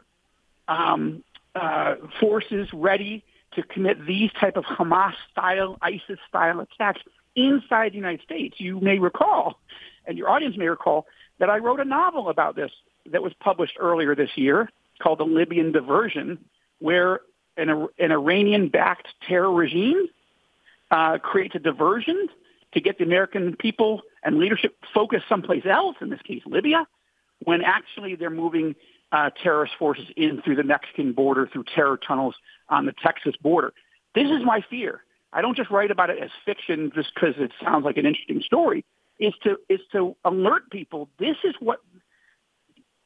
[0.70, 1.22] um,
[1.54, 7.02] uh, forces ready to commit these type of Hamas-style, ISIS-style attacks
[7.36, 8.56] inside the United States.
[8.58, 9.60] You may recall,
[10.06, 11.08] and your audience may recall,
[11.40, 12.72] that I wrote a novel about this
[13.12, 14.70] that was published earlier this year
[15.02, 16.40] called The Libyan Diversion,
[16.80, 17.20] where
[17.58, 20.08] an, an Iranian-backed terror regime
[20.90, 22.30] uh, creates a diversion
[22.74, 26.88] to get the American people and leadership focused someplace else, in this case Libya,
[27.44, 28.76] when actually they're moving
[29.12, 32.36] uh, terrorist forces in through the Mexican border, through terror tunnels
[32.70, 33.74] on the Texas border.
[34.14, 35.02] This is my fear.
[35.34, 38.42] I don't just write about it as fiction just because it sounds like an interesting
[38.42, 38.86] story.
[39.20, 41.10] Is to is to alert people.
[41.20, 41.80] This is what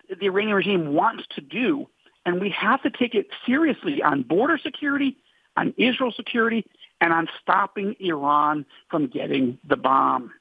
[0.10, 1.88] the Iranian regime wants to do,
[2.26, 5.18] and we have to take it seriously on border security,
[5.56, 6.66] on Israel security,
[7.00, 10.32] and on stopping Iran from getting the bomb.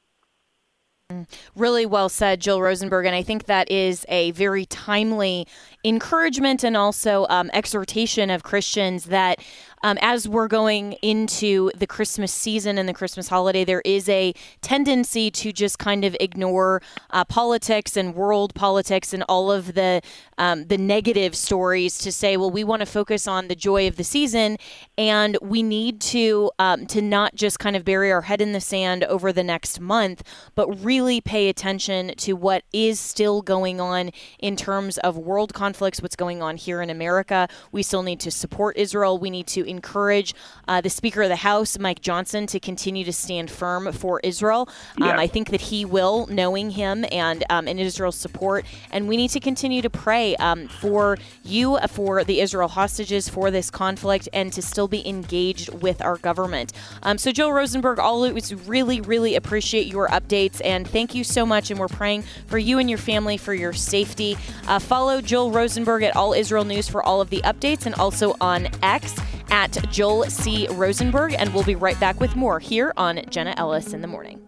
[1.57, 3.07] Really well said, Joel Rosenberg.
[3.07, 5.47] And I think that is a very timely
[5.83, 9.43] encouragement and also um, exhortation of Christians that
[9.83, 14.35] um, as we're going into the Christmas season and the Christmas holiday, there is a
[14.61, 20.01] tendency to just kind of ignore uh, politics and world politics and all of the
[20.39, 23.97] um, the negative stories to say, well, we want to focus on the joy of
[23.97, 24.57] the season,
[24.97, 28.61] and we need to um, to not just kind of bury our head in the
[28.61, 30.23] sand over the next month,
[30.55, 36.01] but really pay attention to what is still going on in terms of world conflicts,
[36.01, 37.49] what's going on here in America.
[37.73, 39.19] We still need to support Israel.
[39.19, 40.35] We need to encourage
[40.67, 44.69] uh, the Speaker of the House, Mike Johnson, to continue to stand firm for Israel.
[45.01, 48.65] Um, I think that he will, knowing him and um, and Israel's support.
[48.91, 53.51] And we need to continue to pray um, for you, for the Israel hostages, for
[53.51, 56.73] this conflict, and to still be engaged with our government.
[57.03, 61.71] Um, so, Joel Rosenberg, always really, really appreciate your updates and thank you so much.
[61.71, 64.37] And we're praying for you and your family for your safety.
[64.67, 68.35] Uh, follow Joel Rosenberg at All Israel News for all of the updates and also
[68.41, 69.15] on X
[69.51, 70.67] at Joel C.
[70.71, 71.35] Rosenberg.
[71.39, 74.48] And we'll be right back with more here on Jenna Ellis in the Morning.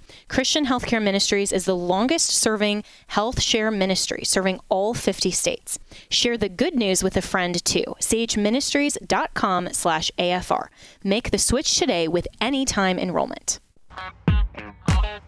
[0.27, 5.79] Christian Healthcare Ministries is the longest serving health share ministry, serving all 50 states.
[6.09, 7.83] Share the good news with a friend too.
[7.99, 10.67] chministries.com slash AFR.
[11.03, 13.59] Make the switch today with anytime enrollment.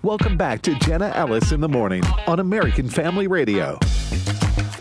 [0.02, 3.80] Welcome back to Jenna Ellis in the Morning on American Family Radio.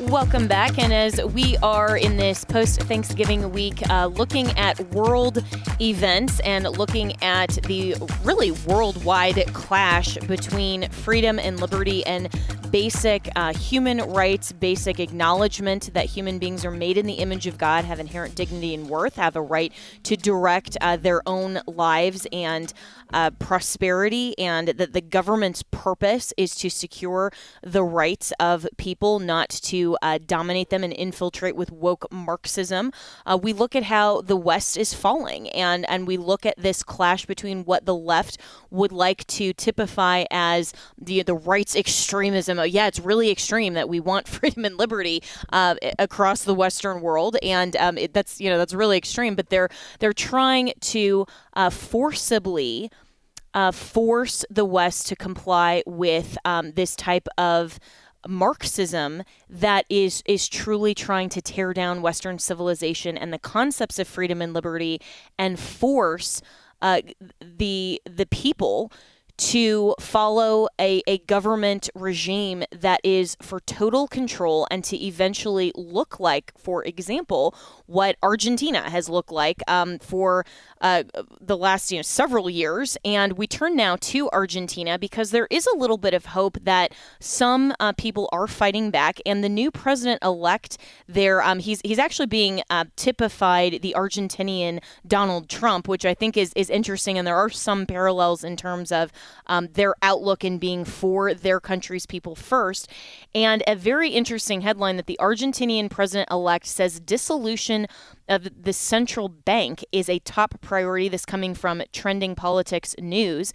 [0.09, 0.81] Welcome back.
[0.81, 5.45] And as we are in this post Thanksgiving week, uh, looking at world
[5.81, 7.95] events and looking at the
[8.25, 12.29] really worldwide clash between freedom and liberty and
[12.73, 17.57] basic uh, human rights, basic acknowledgement that human beings are made in the image of
[17.57, 19.73] God, have inherent dignity and worth, have a right
[20.03, 22.73] to direct uh, their own lives and
[23.13, 27.33] uh, prosperity, and that the government's purpose is to secure
[27.63, 32.93] the rights of people, not to uh, dominate them and infiltrate with woke Marxism.
[33.27, 36.83] Uh, we look at how the West is falling, and, and we look at this
[36.83, 38.39] clash between what the left
[38.71, 44.01] would like to typify as the, the rights extremism yeah, it's really extreme that we
[44.01, 48.59] want freedom and liberty uh, across the Western world, and um, it, that's you know
[48.59, 49.35] that's really extreme.
[49.35, 52.91] But they're they're trying to uh, forcibly.
[53.55, 57.79] Uh, force the West to comply with um, this type of
[58.27, 64.07] Marxism that is is truly trying to tear down Western civilization and the concepts of
[64.07, 65.01] freedom and liberty,
[65.39, 66.41] and force
[66.81, 67.01] uh,
[67.41, 68.93] the the people
[69.37, 76.21] to follow a, a government regime that is for total control and to eventually look
[76.21, 77.55] like, for example,
[77.87, 80.45] what Argentina has looked like um, for
[80.81, 81.05] uh,
[81.41, 82.97] the last you know several years.
[83.05, 86.93] And we turn now to Argentina because there is a little bit of hope that
[87.21, 91.99] some uh, people are fighting back, and the new president elect there, um, he's he's
[91.99, 97.27] actually being uh, typified the Argentinian Donald Trump, which I think is is interesting, and
[97.27, 99.13] there are some parallels in terms of
[99.47, 102.89] um, their outlook in being for their country's people first.
[103.35, 107.87] And a very interesting headline that the Argentinian president elect says dissolution
[108.33, 111.09] of the central bank is a top priority.
[111.09, 113.53] This coming from Trending Politics News.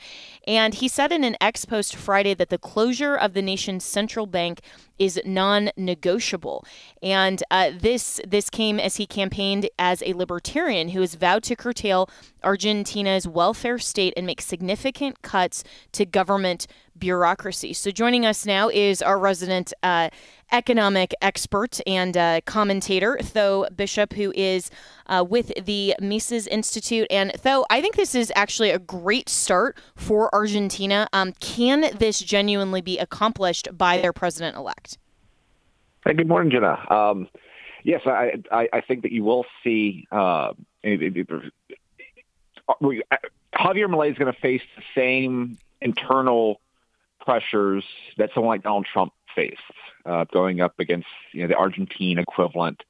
[0.48, 4.26] And he said in an X post Friday that the closure of the nation's central
[4.26, 4.62] bank
[4.98, 6.66] is non-negotiable.
[7.04, 11.56] And uh, this this came as he campaigned as a libertarian who has vowed to
[11.56, 12.10] curtail
[12.44, 16.68] Argentina's welfare state and make significant cuts to government
[17.00, 17.74] bureaucracy.
[17.74, 20.10] So joining us now is our resident uh,
[20.52, 24.70] economic expert and uh, commentator, Tho Bishop, who is
[25.08, 27.08] uh, with the Mises Institute.
[27.10, 31.08] And Tho, I think this is actually a great start for Argentina.
[31.14, 34.98] Um, can this genuinely be accomplished by their president elect?
[36.06, 36.78] Hey, good morning, Jenna.
[36.90, 37.28] Um,
[37.84, 40.08] yes, I, I, I, think that you will see.
[40.12, 40.54] Uh,
[42.82, 46.62] Javier Milei is going to face the same internal
[47.28, 47.84] pressures
[48.18, 49.60] that someone like Donald Trump faced,
[50.06, 52.84] uh, going up against you know the Argentine equivalent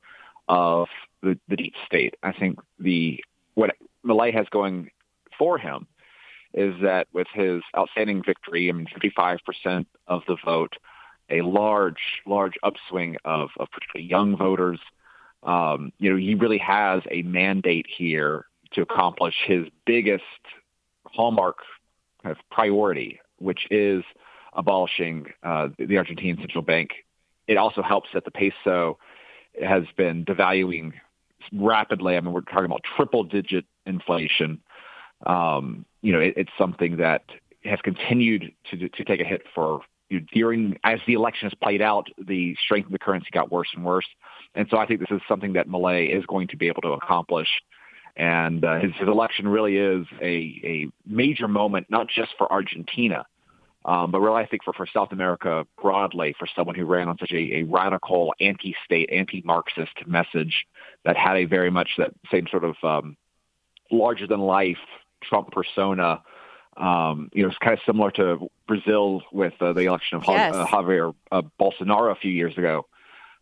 [0.47, 0.88] of
[1.23, 2.13] the, the deep state.
[2.21, 3.23] I think the
[3.55, 3.71] what
[4.05, 4.91] Milei has going
[5.39, 5.88] for him
[6.53, 10.75] is that with his outstanding victory, I mean, 55% of the vote,
[11.29, 14.79] a large, large upswing of, of particularly young voters.
[15.43, 20.23] Um, you know, he really has a mandate here to accomplish his biggest
[21.05, 21.57] hallmark
[22.23, 24.03] kind of priority, which is
[24.58, 26.89] abolishing uh, the Argentine central bank.
[27.47, 28.97] It also helps that the peso
[29.64, 30.93] has been devaluing
[31.53, 32.18] rapidly.
[32.18, 34.60] I mean, we're talking about triple-digit inflation.
[35.26, 37.24] Um, you know, it, it's something that
[37.64, 41.53] has continued to to take a hit for you know, during as the election has
[41.62, 42.08] played out.
[42.18, 44.08] The strength of the currency got worse and worse,
[44.55, 46.91] and so I think this is something that Milei is going to be able to
[46.91, 47.49] accomplish.
[48.16, 53.28] And uh, his, his election really is a, a major moment, not just for Argentina,
[53.88, 57.17] um, but really, I think for, for South America broadly, for someone who ran on
[57.17, 60.67] such a, a radical anti-state, anti-Marxist message
[61.05, 63.15] that had a very much that same sort of um,
[63.89, 64.77] larger-than-life
[65.23, 66.21] Trump persona,
[66.75, 70.53] um, you know, it's kind of similar to Brazil with uh, the election of yes.
[70.53, 72.85] uh, Javier uh, Bolsonaro a few years ago.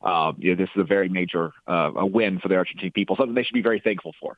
[0.01, 3.15] Um, you know, this is a very major uh, a win for the Argentine people,
[3.15, 4.37] something they should be very thankful for.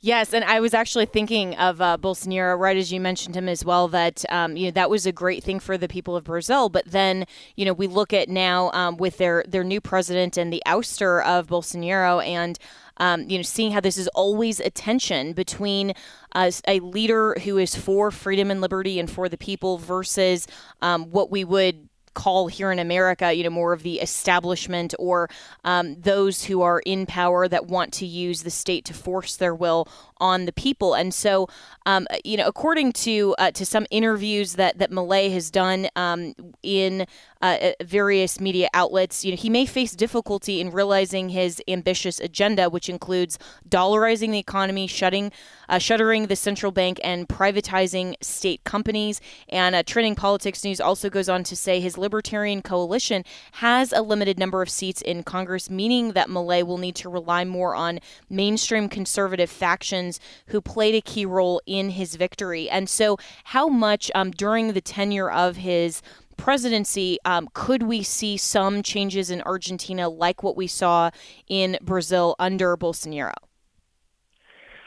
[0.00, 3.64] Yes, and I was actually thinking of uh, Bolsonaro right as you mentioned him as
[3.64, 3.88] well.
[3.88, 6.68] That um, you know that was a great thing for the people of Brazil.
[6.68, 10.52] But then you know we look at now um, with their their new president and
[10.52, 12.58] the ouster of Bolsonaro, and
[12.98, 15.94] um, you know seeing how this is always a tension between
[16.32, 20.46] uh, a leader who is for freedom and liberty and for the people versus
[20.82, 25.28] um, what we would call here in America, you know, more of the establishment or
[25.64, 29.54] um, those who are in power that want to use the state to force their
[29.54, 29.88] will
[30.18, 30.94] on the people.
[30.94, 31.48] And so,
[31.86, 36.34] um, you know, according to uh, to some interviews that that Milei has done um,
[36.62, 37.06] in
[37.42, 42.18] uh, uh, various media outlets, you know, he may face difficulty in realizing his ambitious
[42.20, 43.38] agenda, which includes
[43.68, 45.30] dollarizing the economy, shutting,
[45.68, 49.20] uh, shuttering the central bank, and privatizing state companies.
[49.48, 54.00] And uh, Trending Politics News also goes on to say his Libertarian coalition has a
[54.00, 58.00] limited number of seats in Congress, meaning that Milei will need to rely more on
[58.30, 60.13] mainstream conservative factions
[60.48, 62.68] who played a key role in his victory.
[62.68, 66.02] And so, how much um, during the tenure of his
[66.36, 71.10] presidency, um, could we see some changes in Argentina like what we saw
[71.48, 73.34] in Brazil under Bolsonaro?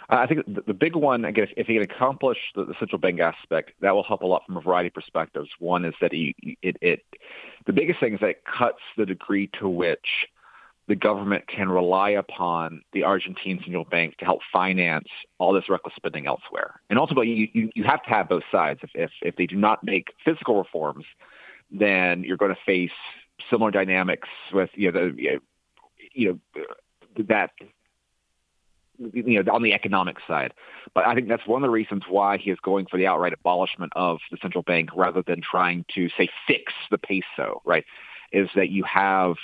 [0.10, 3.20] I think the, big one, again, if, if he can accomplish the, the, central bank
[3.20, 5.50] aspect, that will help a lot from a variety of perspectives.
[5.60, 7.04] One is that he, it, it,
[7.66, 10.28] the biggest thing is that it cuts the degree to which
[10.88, 15.08] the government can rely upon the Argentine central bank to help finance
[15.38, 16.80] all this reckless spending elsewhere.
[16.90, 18.80] And ultimately, you, you, you have to have both sides.
[18.84, 21.04] If, if, if they do not make physical reforms,
[21.70, 22.92] then you're going to face
[23.50, 25.40] similar dynamics with you know the
[26.14, 26.64] you know
[27.28, 27.52] that
[28.98, 30.54] you know on the economic side.
[30.94, 33.34] But I think that's one of the reasons why he is going for the outright
[33.34, 37.62] abolishment of the central bank rather than trying to say fix the peso.
[37.66, 37.86] Right?
[38.32, 39.36] Is that you have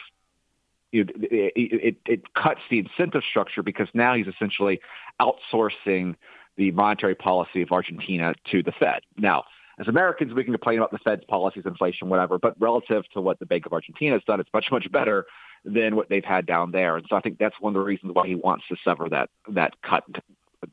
[0.94, 1.12] it,
[1.56, 4.80] it, it cuts the incentive structure because now he's essentially
[5.20, 6.16] outsourcing
[6.56, 9.02] the monetary policy of Argentina to the Fed.
[9.18, 9.44] Now,
[9.80, 13.40] as Americans, we can complain about the Fed's policies, inflation, whatever, but relative to what
[13.40, 15.26] the Bank of Argentina has done, it's much, much better
[15.66, 16.96] than what they've had down there.
[16.96, 19.30] And so I think that's one of the reasons why he wants to sever that
[19.50, 20.04] that cut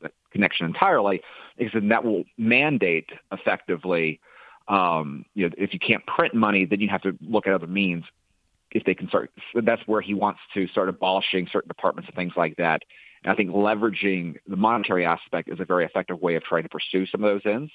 [0.01, 1.21] that connection entirely,
[1.57, 4.19] because then that will mandate effectively.
[4.67, 7.67] Um, you know, if you can't print money, then you have to look at other
[7.67, 8.05] means.
[8.71, 12.33] If they can start, that's where he wants to start abolishing certain departments and things
[12.37, 12.83] like that.
[13.23, 16.69] And I think leveraging the monetary aspect is a very effective way of trying to
[16.69, 17.71] pursue some of those ends.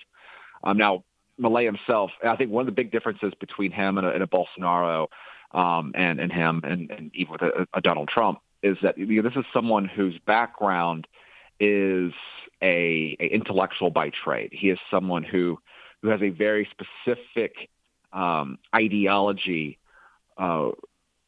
[0.64, 1.04] Um, now,
[1.40, 4.26] Milei himself, I think one of the big differences between him and a, and a
[4.26, 5.08] Bolsonaro
[5.52, 9.22] um, and, and him and, and even with a, a Donald Trump is that you
[9.22, 11.06] know, this is someone whose background
[11.60, 12.12] is
[12.62, 14.50] a, a intellectual by trade.
[14.52, 15.58] He is someone who
[16.02, 17.68] who has a very specific
[18.12, 19.78] um, ideology,
[20.38, 20.70] uh,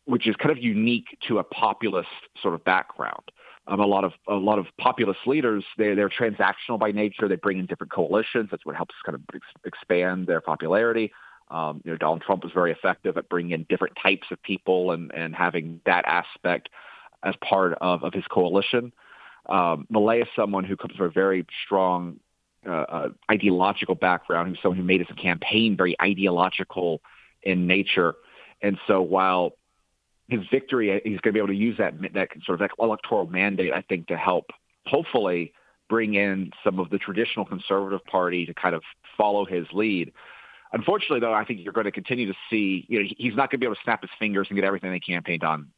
[0.04, 2.08] which is kind of unique to a populist
[2.42, 3.30] sort of background
[3.68, 7.28] um, a lot of a lot of populist leaders they they're transactional by nature.
[7.28, 8.48] They bring in different coalitions.
[8.50, 11.12] That's what helps kind of ex- expand their popularity.
[11.50, 14.92] Um, you know, Donald Trump was very effective at bringing in different types of people
[14.92, 16.70] and and having that aspect
[17.22, 18.92] as part of of his coalition.
[19.46, 22.20] Um, Milei is someone who comes from a very strong
[22.66, 24.48] uh, uh, ideological background.
[24.48, 27.02] Who's someone who made his campaign very ideological
[27.42, 28.14] in nature.
[28.62, 29.52] And so while
[30.28, 33.72] his victory, he's going to be able to use that that sort of electoral mandate,
[33.72, 34.46] I think, to help
[34.86, 35.52] hopefully
[35.88, 38.82] bring in some of the traditional conservative party to kind of
[39.16, 40.12] follow his lead.
[40.72, 43.58] Unfortunately, though, I think you're going to continue to see, you know, he's not going
[43.58, 45.68] to be able to snap his fingers and get everything they campaigned on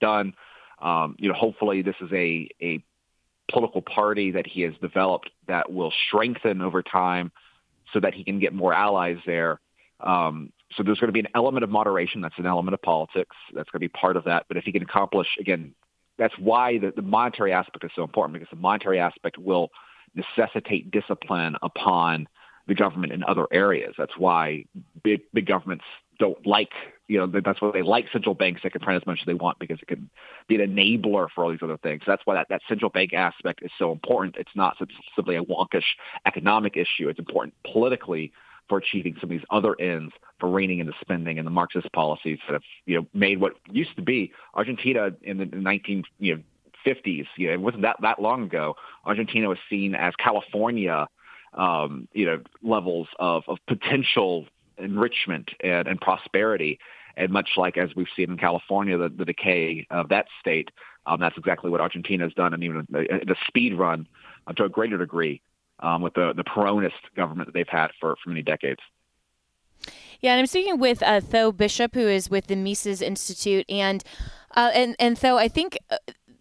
[0.00, 0.34] done.
[0.80, 2.84] Um, you know, hopefully this is a, a
[3.50, 7.30] political party that he has developed that will strengthen over time
[7.92, 9.60] so that he can get more allies there.
[10.00, 12.20] Um, so there's going to be an element of moderation.
[12.20, 13.36] That's an element of politics.
[13.52, 14.46] That's going to be part of that.
[14.48, 15.74] But if he can accomplish, again,
[16.18, 19.70] that's why the, the monetary aspect is so important because the monetary aspect will
[20.14, 22.28] necessitate discipline upon
[22.66, 23.94] the government in other areas.
[23.98, 24.64] That's why
[25.02, 25.84] big big governments
[26.18, 26.70] don't like
[27.08, 29.34] you know that's why they like central banks that can print as much as they
[29.34, 30.08] want because it can
[30.48, 32.02] be an enabler for all these other things.
[32.06, 34.36] That's why that, that central bank aspect is so important.
[34.38, 34.76] It's not
[35.14, 35.84] simply a wonkish
[36.26, 37.08] economic issue.
[37.08, 38.32] It's important politically
[38.68, 41.90] for achieving some of these other ends for reining in the spending and the Marxist
[41.92, 46.36] policies that have you know made what used to be Argentina in the 19 you
[46.36, 46.42] know
[46.84, 47.26] 50s.
[47.36, 48.76] You know, it wasn't that that long ago.
[49.04, 51.06] Argentina was seen as California,
[51.54, 54.46] um, you know, levels of of potential
[54.78, 56.78] enrichment and, and prosperity.
[57.16, 60.72] And much like as we've seen in California, the, the decay of that state,
[61.06, 64.08] um, that's exactly what Argentina has done, and even the, the speed run
[64.46, 65.40] uh, to a greater degree
[65.80, 68.80] um, with the, the Peronist government that they've had for, for many decades.
[70.20, 74.02] Yeah, and I'm speaking with uh, Tho Bishop, who is with the Mises Institute, and
[74.56, 75.96] uh, and and Tho, I think uh,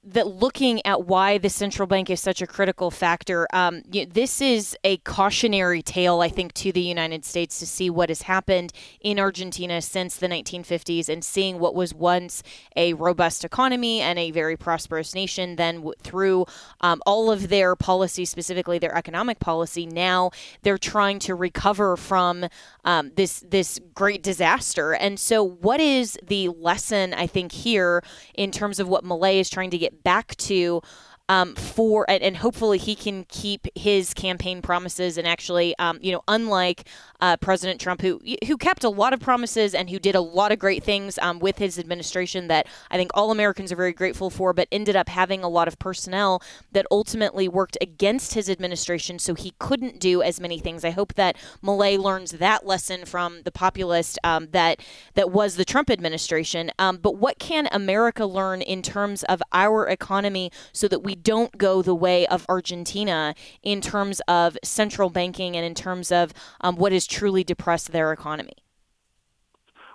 [0.06, 4.12] that looking at why the central bank is such a critical factor, um, you know,
[4.12, 8.24] this is a cautionary tale, I think, to the United States to see what has
[8.24, 12.43] happened in Argentina since the 1950s and seeing what was once
[12.76, 16.45] a robust economy and a very prosperous nation, then w- through
[16.82, 20.32] um, all of their policy, specifically their economic policy, now
[20.64, 22.45] they're trying to recover from
[22.84, 24.93] um, this this great disaster.
[24.93, 29.49] And so, what is the lesson I think here in terms of what Milei is
[29.49, 30.82] trying to get back to
[31.30, 36.11] um, for and, and, hopefully he can keep his campaign promises and actually um, you
[36.11, 36.86] know unlike
[37.21, 40.51] uh, President Trump who who kept a lot of promises and who did a lot
[40.51, 44.30] of great things um, with his administration that I think all Americans are very grateful
[44.30, 46.41] for but ended up having a lot of personnel
[46.74, 50.84] that ultimately worked against his administration so he couldn't do as many things.
[50.84, 54.82] I hope that Milei learns that lesson from the populist um, that
[55.13, 56.71] that was the Trump administration.
[56.78, 61.57] Um, but what can America learn in terms of our economy so that we don't
[61.57, 66.76] go the way of Argentina in terms of central banking and in terms of um,
[66.76, 68.53] what has truly depressed their economy?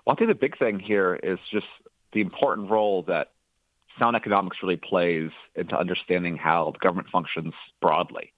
[0.05, 1.67] Well, I think the big thing here is just
[2.13, 3.33] the important role that
[3.99, 8.33] sound economics really plays into understanding how the government functions broadly.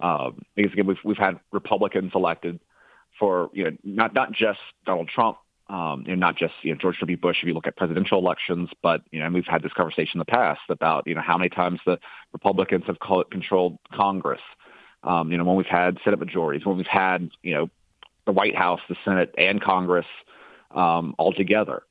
[0.00, 2.60] Um, because again, we've we've had Republicans elected
[3.18, 5.38] for you know not not just Donald Trump,
[5.68, 7.16] um, you know, not just you know George W.
[7.16, 10.14] Bush if you look at presidential elections, but you know and we've had this conversation
[10.14, 11.98] in the past about you know how many times the
[12.32, 14.40] Republicans have called, controlled Congress.
[15.04, 17.70] Um, you know when we've had Senate majorities, when we've had you know
[18.26, 20.06] the White House, the Senate, and Congress
[20.72, 21.82] um, all together.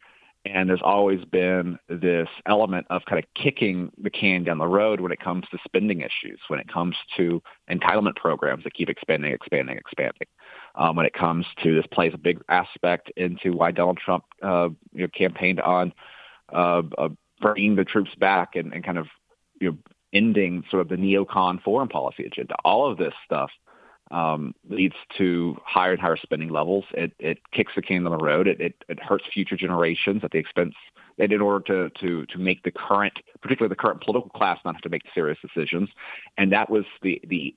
[0.44, 5.00] And there's always been this element of kind of kicking the can down the road
[5.00, 9.32] when it comes to spending issues, when it comes to entitlement programs that keep expanding,
[9.34, 10.28] expanding, expanding.
[10.74, 14.70] Um, when it comes to this plays a big aspect into why Donald Trump uh,
[14.94, 15.94] you know, campaigned on
[16.52, 19.08] uh, uh, bringing the troops back and, and kind of
[19.60, 19.78] you know,
[20.12, 22.56] ending sort of the neocon foreign policy agenda.
[22.66, 23.52] All of this stuff
[24.12, 26.86] um, leads to higher and higher spending levels.
[26.92, 28.48] It, it kicks the can down the road.
[28.48, 30.76] It, it, it hurts future generations at the expense
[31.18, 34.76] and in order to, to, to make the current, particularly the current political class, not
[34.76, 35.90] have to make serious decisions.
[36.38, 37.54] And that was the, the,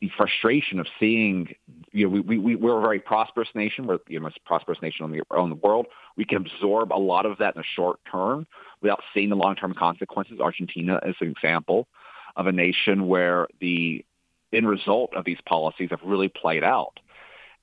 [0.00, 1.54] the frustration of seeing,
[1.92, 3.86] you know, we, we, we're a very prosperous nation.
[3.86, 5.86] We're the most prosperous nation on the, on the world.
[6.16, 8.46] We can absorb a lot of that in the short term
[8.82, 10.38] without seeing the long-term consequences.
[10.40, 11.88] Argentina is an example
[12.36, 14.04] of a nation where the
[14.52, 16.98] end result of these policies have really played out.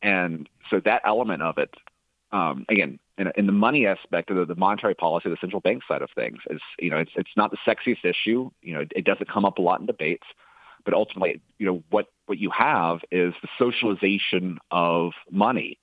[0.02, 1.74] And so that element of it,
[2.32, 5.84] um, again, in, in, the money aspect of the, the, monetary policy, the central bank
[5.88, 8.50] side of things is, you know, it's, it's not the sexiest issue.
[8.62, 10.26] You know, it, it doesn't come up a lot in debates,
[10.84, 15.78] but ultimately, you know, what, what you have is the socialization of money.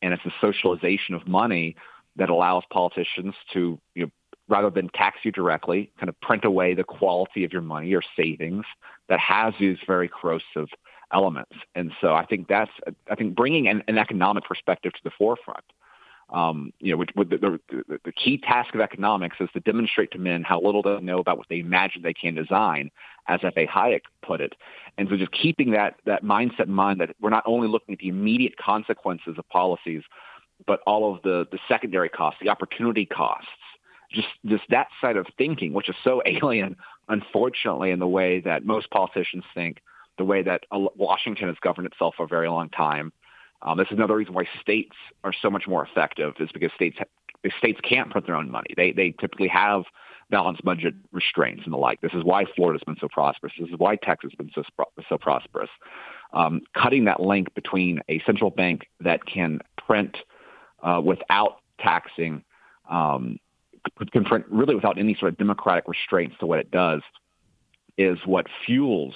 [0.00, 1.76] And it's the socialization of money
[2.16, 4.10] that allows politicians to, you know,
[4.48, 8.02] rather than tax you directly, kind of print away the quality of your money or
[8.16, 8.64] savings
[9.08, 10.68] that has these very corrosive
[11.12, 11.56] elements.
[11.74, 12.70] And so I think that's,
[13.10, 15.64] I think bringing an, an economic perspective to the forefront,
[16.30, 20.42] um, you know, the, the, the, key task of economics is to demonstrate to men
[20.42, 22.90] how little they know about what they imagine they can design,
[23.28, 23.64] as F.A.
[23.68, 24.54] Hayek put it.
[24.98, 28.00] And so just keeping that, that mindset in mind that we're not only looking at
[28.00, 30.02] the immediate consequences of policies,
[30.66, 33.48] but all of the, the secondary costs, the opportunity costs,
[34.10, 36.76] just just that side of thinking, which is so alien,
[37.08, 39.78] unfortunately, in the way that most politicians think,
[40.18, 43.12] the way that Washington has governed itself for a very long time.
[43.62, 44.94] Um, this is another reason why states
[45.24, 46.98] are so much more effective, is because states
[47.58, 48.70] states can't print their own money.
[48.76, 49.84] They they typically have
[50.30, 52.00] balanced budget restraints and the like.
[52.00, 53.52] This is why Florida's been so prosperous.
[53.58, 54.62] This is why Texas has been so
[55.08, 55.70] so prosperous.
[56.32, 60.16] Um, cutting that link between a central bank that can print
[60.82, 62.42] uh, without taxing
[62.90, 63.38] um,
[64.12, 67.02] confront really without any sort of democratic restraints to what it does
[67.98, 69.14] is what fuels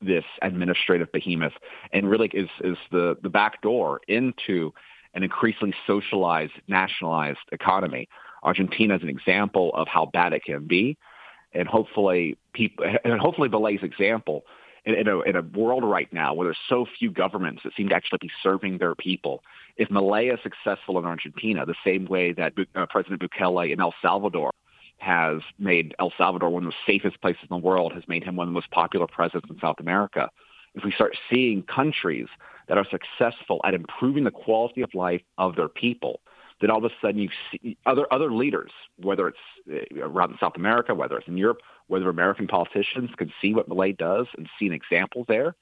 [0.00, 1.52] this administrative behemoth
[1.92, 4.72] and really is, is the, the back door into
[5.14, 8.08] an increasingly socialized, nationalized economy.
[8.42, 10.96] Argentina is an example of how bad it can be.
[11.52, 14.44] And hopefully people, and hopefully Milei's example
[14.84, 17.90] in, in, a, in a world right now where there's so few governments that seem
[17.90, 19.42] to actually be serving their people
[19.76, 23.94] if Milei is successful in Argentina, the same way that uh, President Bukele in El
[24.02, 24.52] Salvador
[24.98, 28.36] has made El Salvador one of the safest places in the world, has made him
[28.36, 30.30] one of the most popular presidents in South America.
[30.74, 32.28] If we start seeing countries
[32.68, 36.20] that are successful at improving the quality of life of their people,
[36.60, 39.38] then all of a sudden you see other other leaders, whether it's
[39.70, 41.58] uh, around South America, whether it's in Europe,
[41.88, 45.56] whether American politicians can see what Milei does and see an example there,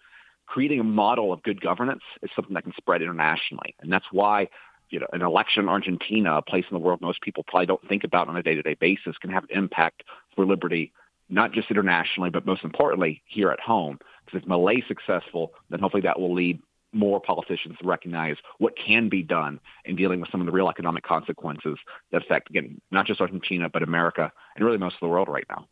[0.51, 3.77] creating a model of good governance is something that can spread internationally.
[3.81, 4.49] And that's why,
[4.91, 7.89] you know, an election in Argentina, a place in the world most people probably don't
[7.89, 10.03] think about on a day-to-day basis, can have an impact
[10.35, 10.93] for liberty,
[11.29, 14.01] not just internationally, but most importantly, here at home.
[14.27, 16.61] Because if is successful, then hopefully that will lead
[16.93, 20.69] more politicians to recognize what can be done in dealing with some of the real
[20.69, 21.79] economic consequences
[22.11, 25.47] that affect, again, not just Argentina, but America and really most of the world right
[25.49, 25.69] now.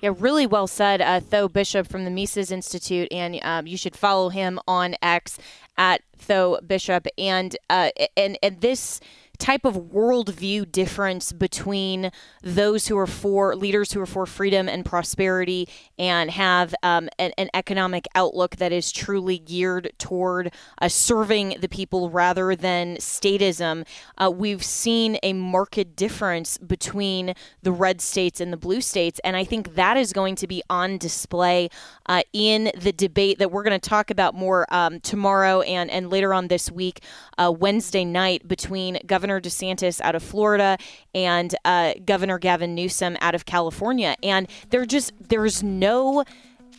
[0.00, 3.96] Yeah, really well said, uh, Tho Bishop from the Mises Institute, and um, you should
[3.96, 5.38] follow him on X
[5.76, 7.06] at Tho Bishop.
[7.18, 9.00] And uh, and and this
[9.42, 12.12] type of worldview difference between
[12.42, 15.68] those who are for leaders who are for freedom and prosperity
[15.98, 21.68] and have um, an, an, economic outlook that is truly geared toward uh, serving the
[21.68, 23.84] people rather than statism.
[24.16, 29.36] Uh, we've seen a marked difference between the red states and the blue states, and
[29.36, 31.68] I think that is going to be on display
[32.06, 36.10] uh, in the debate that we're going to talk about more um, tomorrow and, and
[36.10, 37.02] later on this week,
[37.38, 40.78] uh, Wednesday night, between Governor DeSantis out of Florida
[41.14, 44.16] and uh, Governor Gavin Newsom out of California.
[44.22, 46.24] And there just, there's no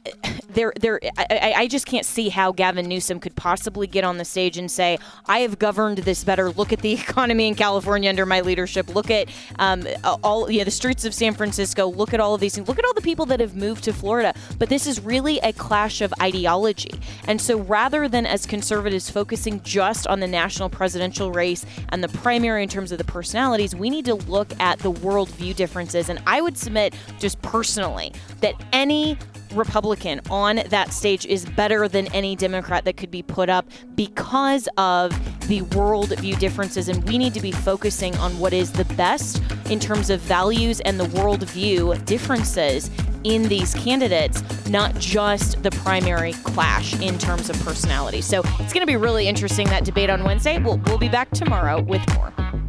[0.50, 1.00] there, there.
[1.18, 4.70] I, I, just can't see how Gavin Newsom could possibly get on the stage and
[4.70, 4.98] say,
[5.28, 6.50] "I have governed this better.
[6.52, 8.94] Look at the economy in California under my leadership.
[8.94, 9.30] Look at
[9.60, 9.88] um,
[10.24, 11.88] all, you know, the streets of San Francisco.
[11.88, 12.68] Look at all of these things.
[12.68, 15.54] Look at all the people that have moved to Florida." But this is really a
[15.54, 21.32] clash of ideology, and so rather than as conservatives focusing just on the national presidential
[21.32, 24.92] race and the primary in terms of the personalities, we need to look at the
[24.92, 26.10] worldview differences.
[26.10, 29.18] And I would submit, just personally, that any
[29.54, 34.68] Republican on that stage is better than any Democrat that could be put up because
[34.78, 35.12] of
[35.48, 36.90] the worldview differences.
[36.90, 40.80] And we need to be focusing on what is the best in terms of values
[40.82, 42.90] and the worldview differences
[43.24, 48.22] in these candidates, not just the primary clash in terms of personality.
[48.22, 50.60] So it's going to be really interesting that debate on Wednesday.
[50.60, 52.63] We'll, we'll be back tomorrow with more.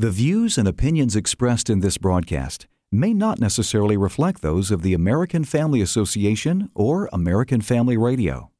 [0.00, 4.94] The views and opinions expressed in this broadcast may not necessarily reflect those of the
[4.94, 8.50] American Family Association or American Family Radio.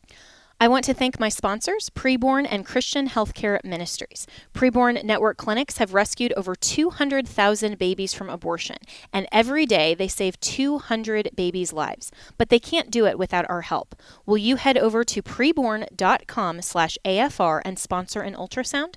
[0.60, 4.26] I want to thank my sponsors, Preborn and Christian Healthcare Ministries.
[4.52, 8.76] Preborn Network clinics have rescued over 200,000 babies from abortion,
[9.10, 12.12] and every day they save 200 babies' lives.
[12.36, 13.94] But they can't do it without our help.
[14.26, 18.96] Will you head over to preborn.com/afr and sponsor an ultrasound?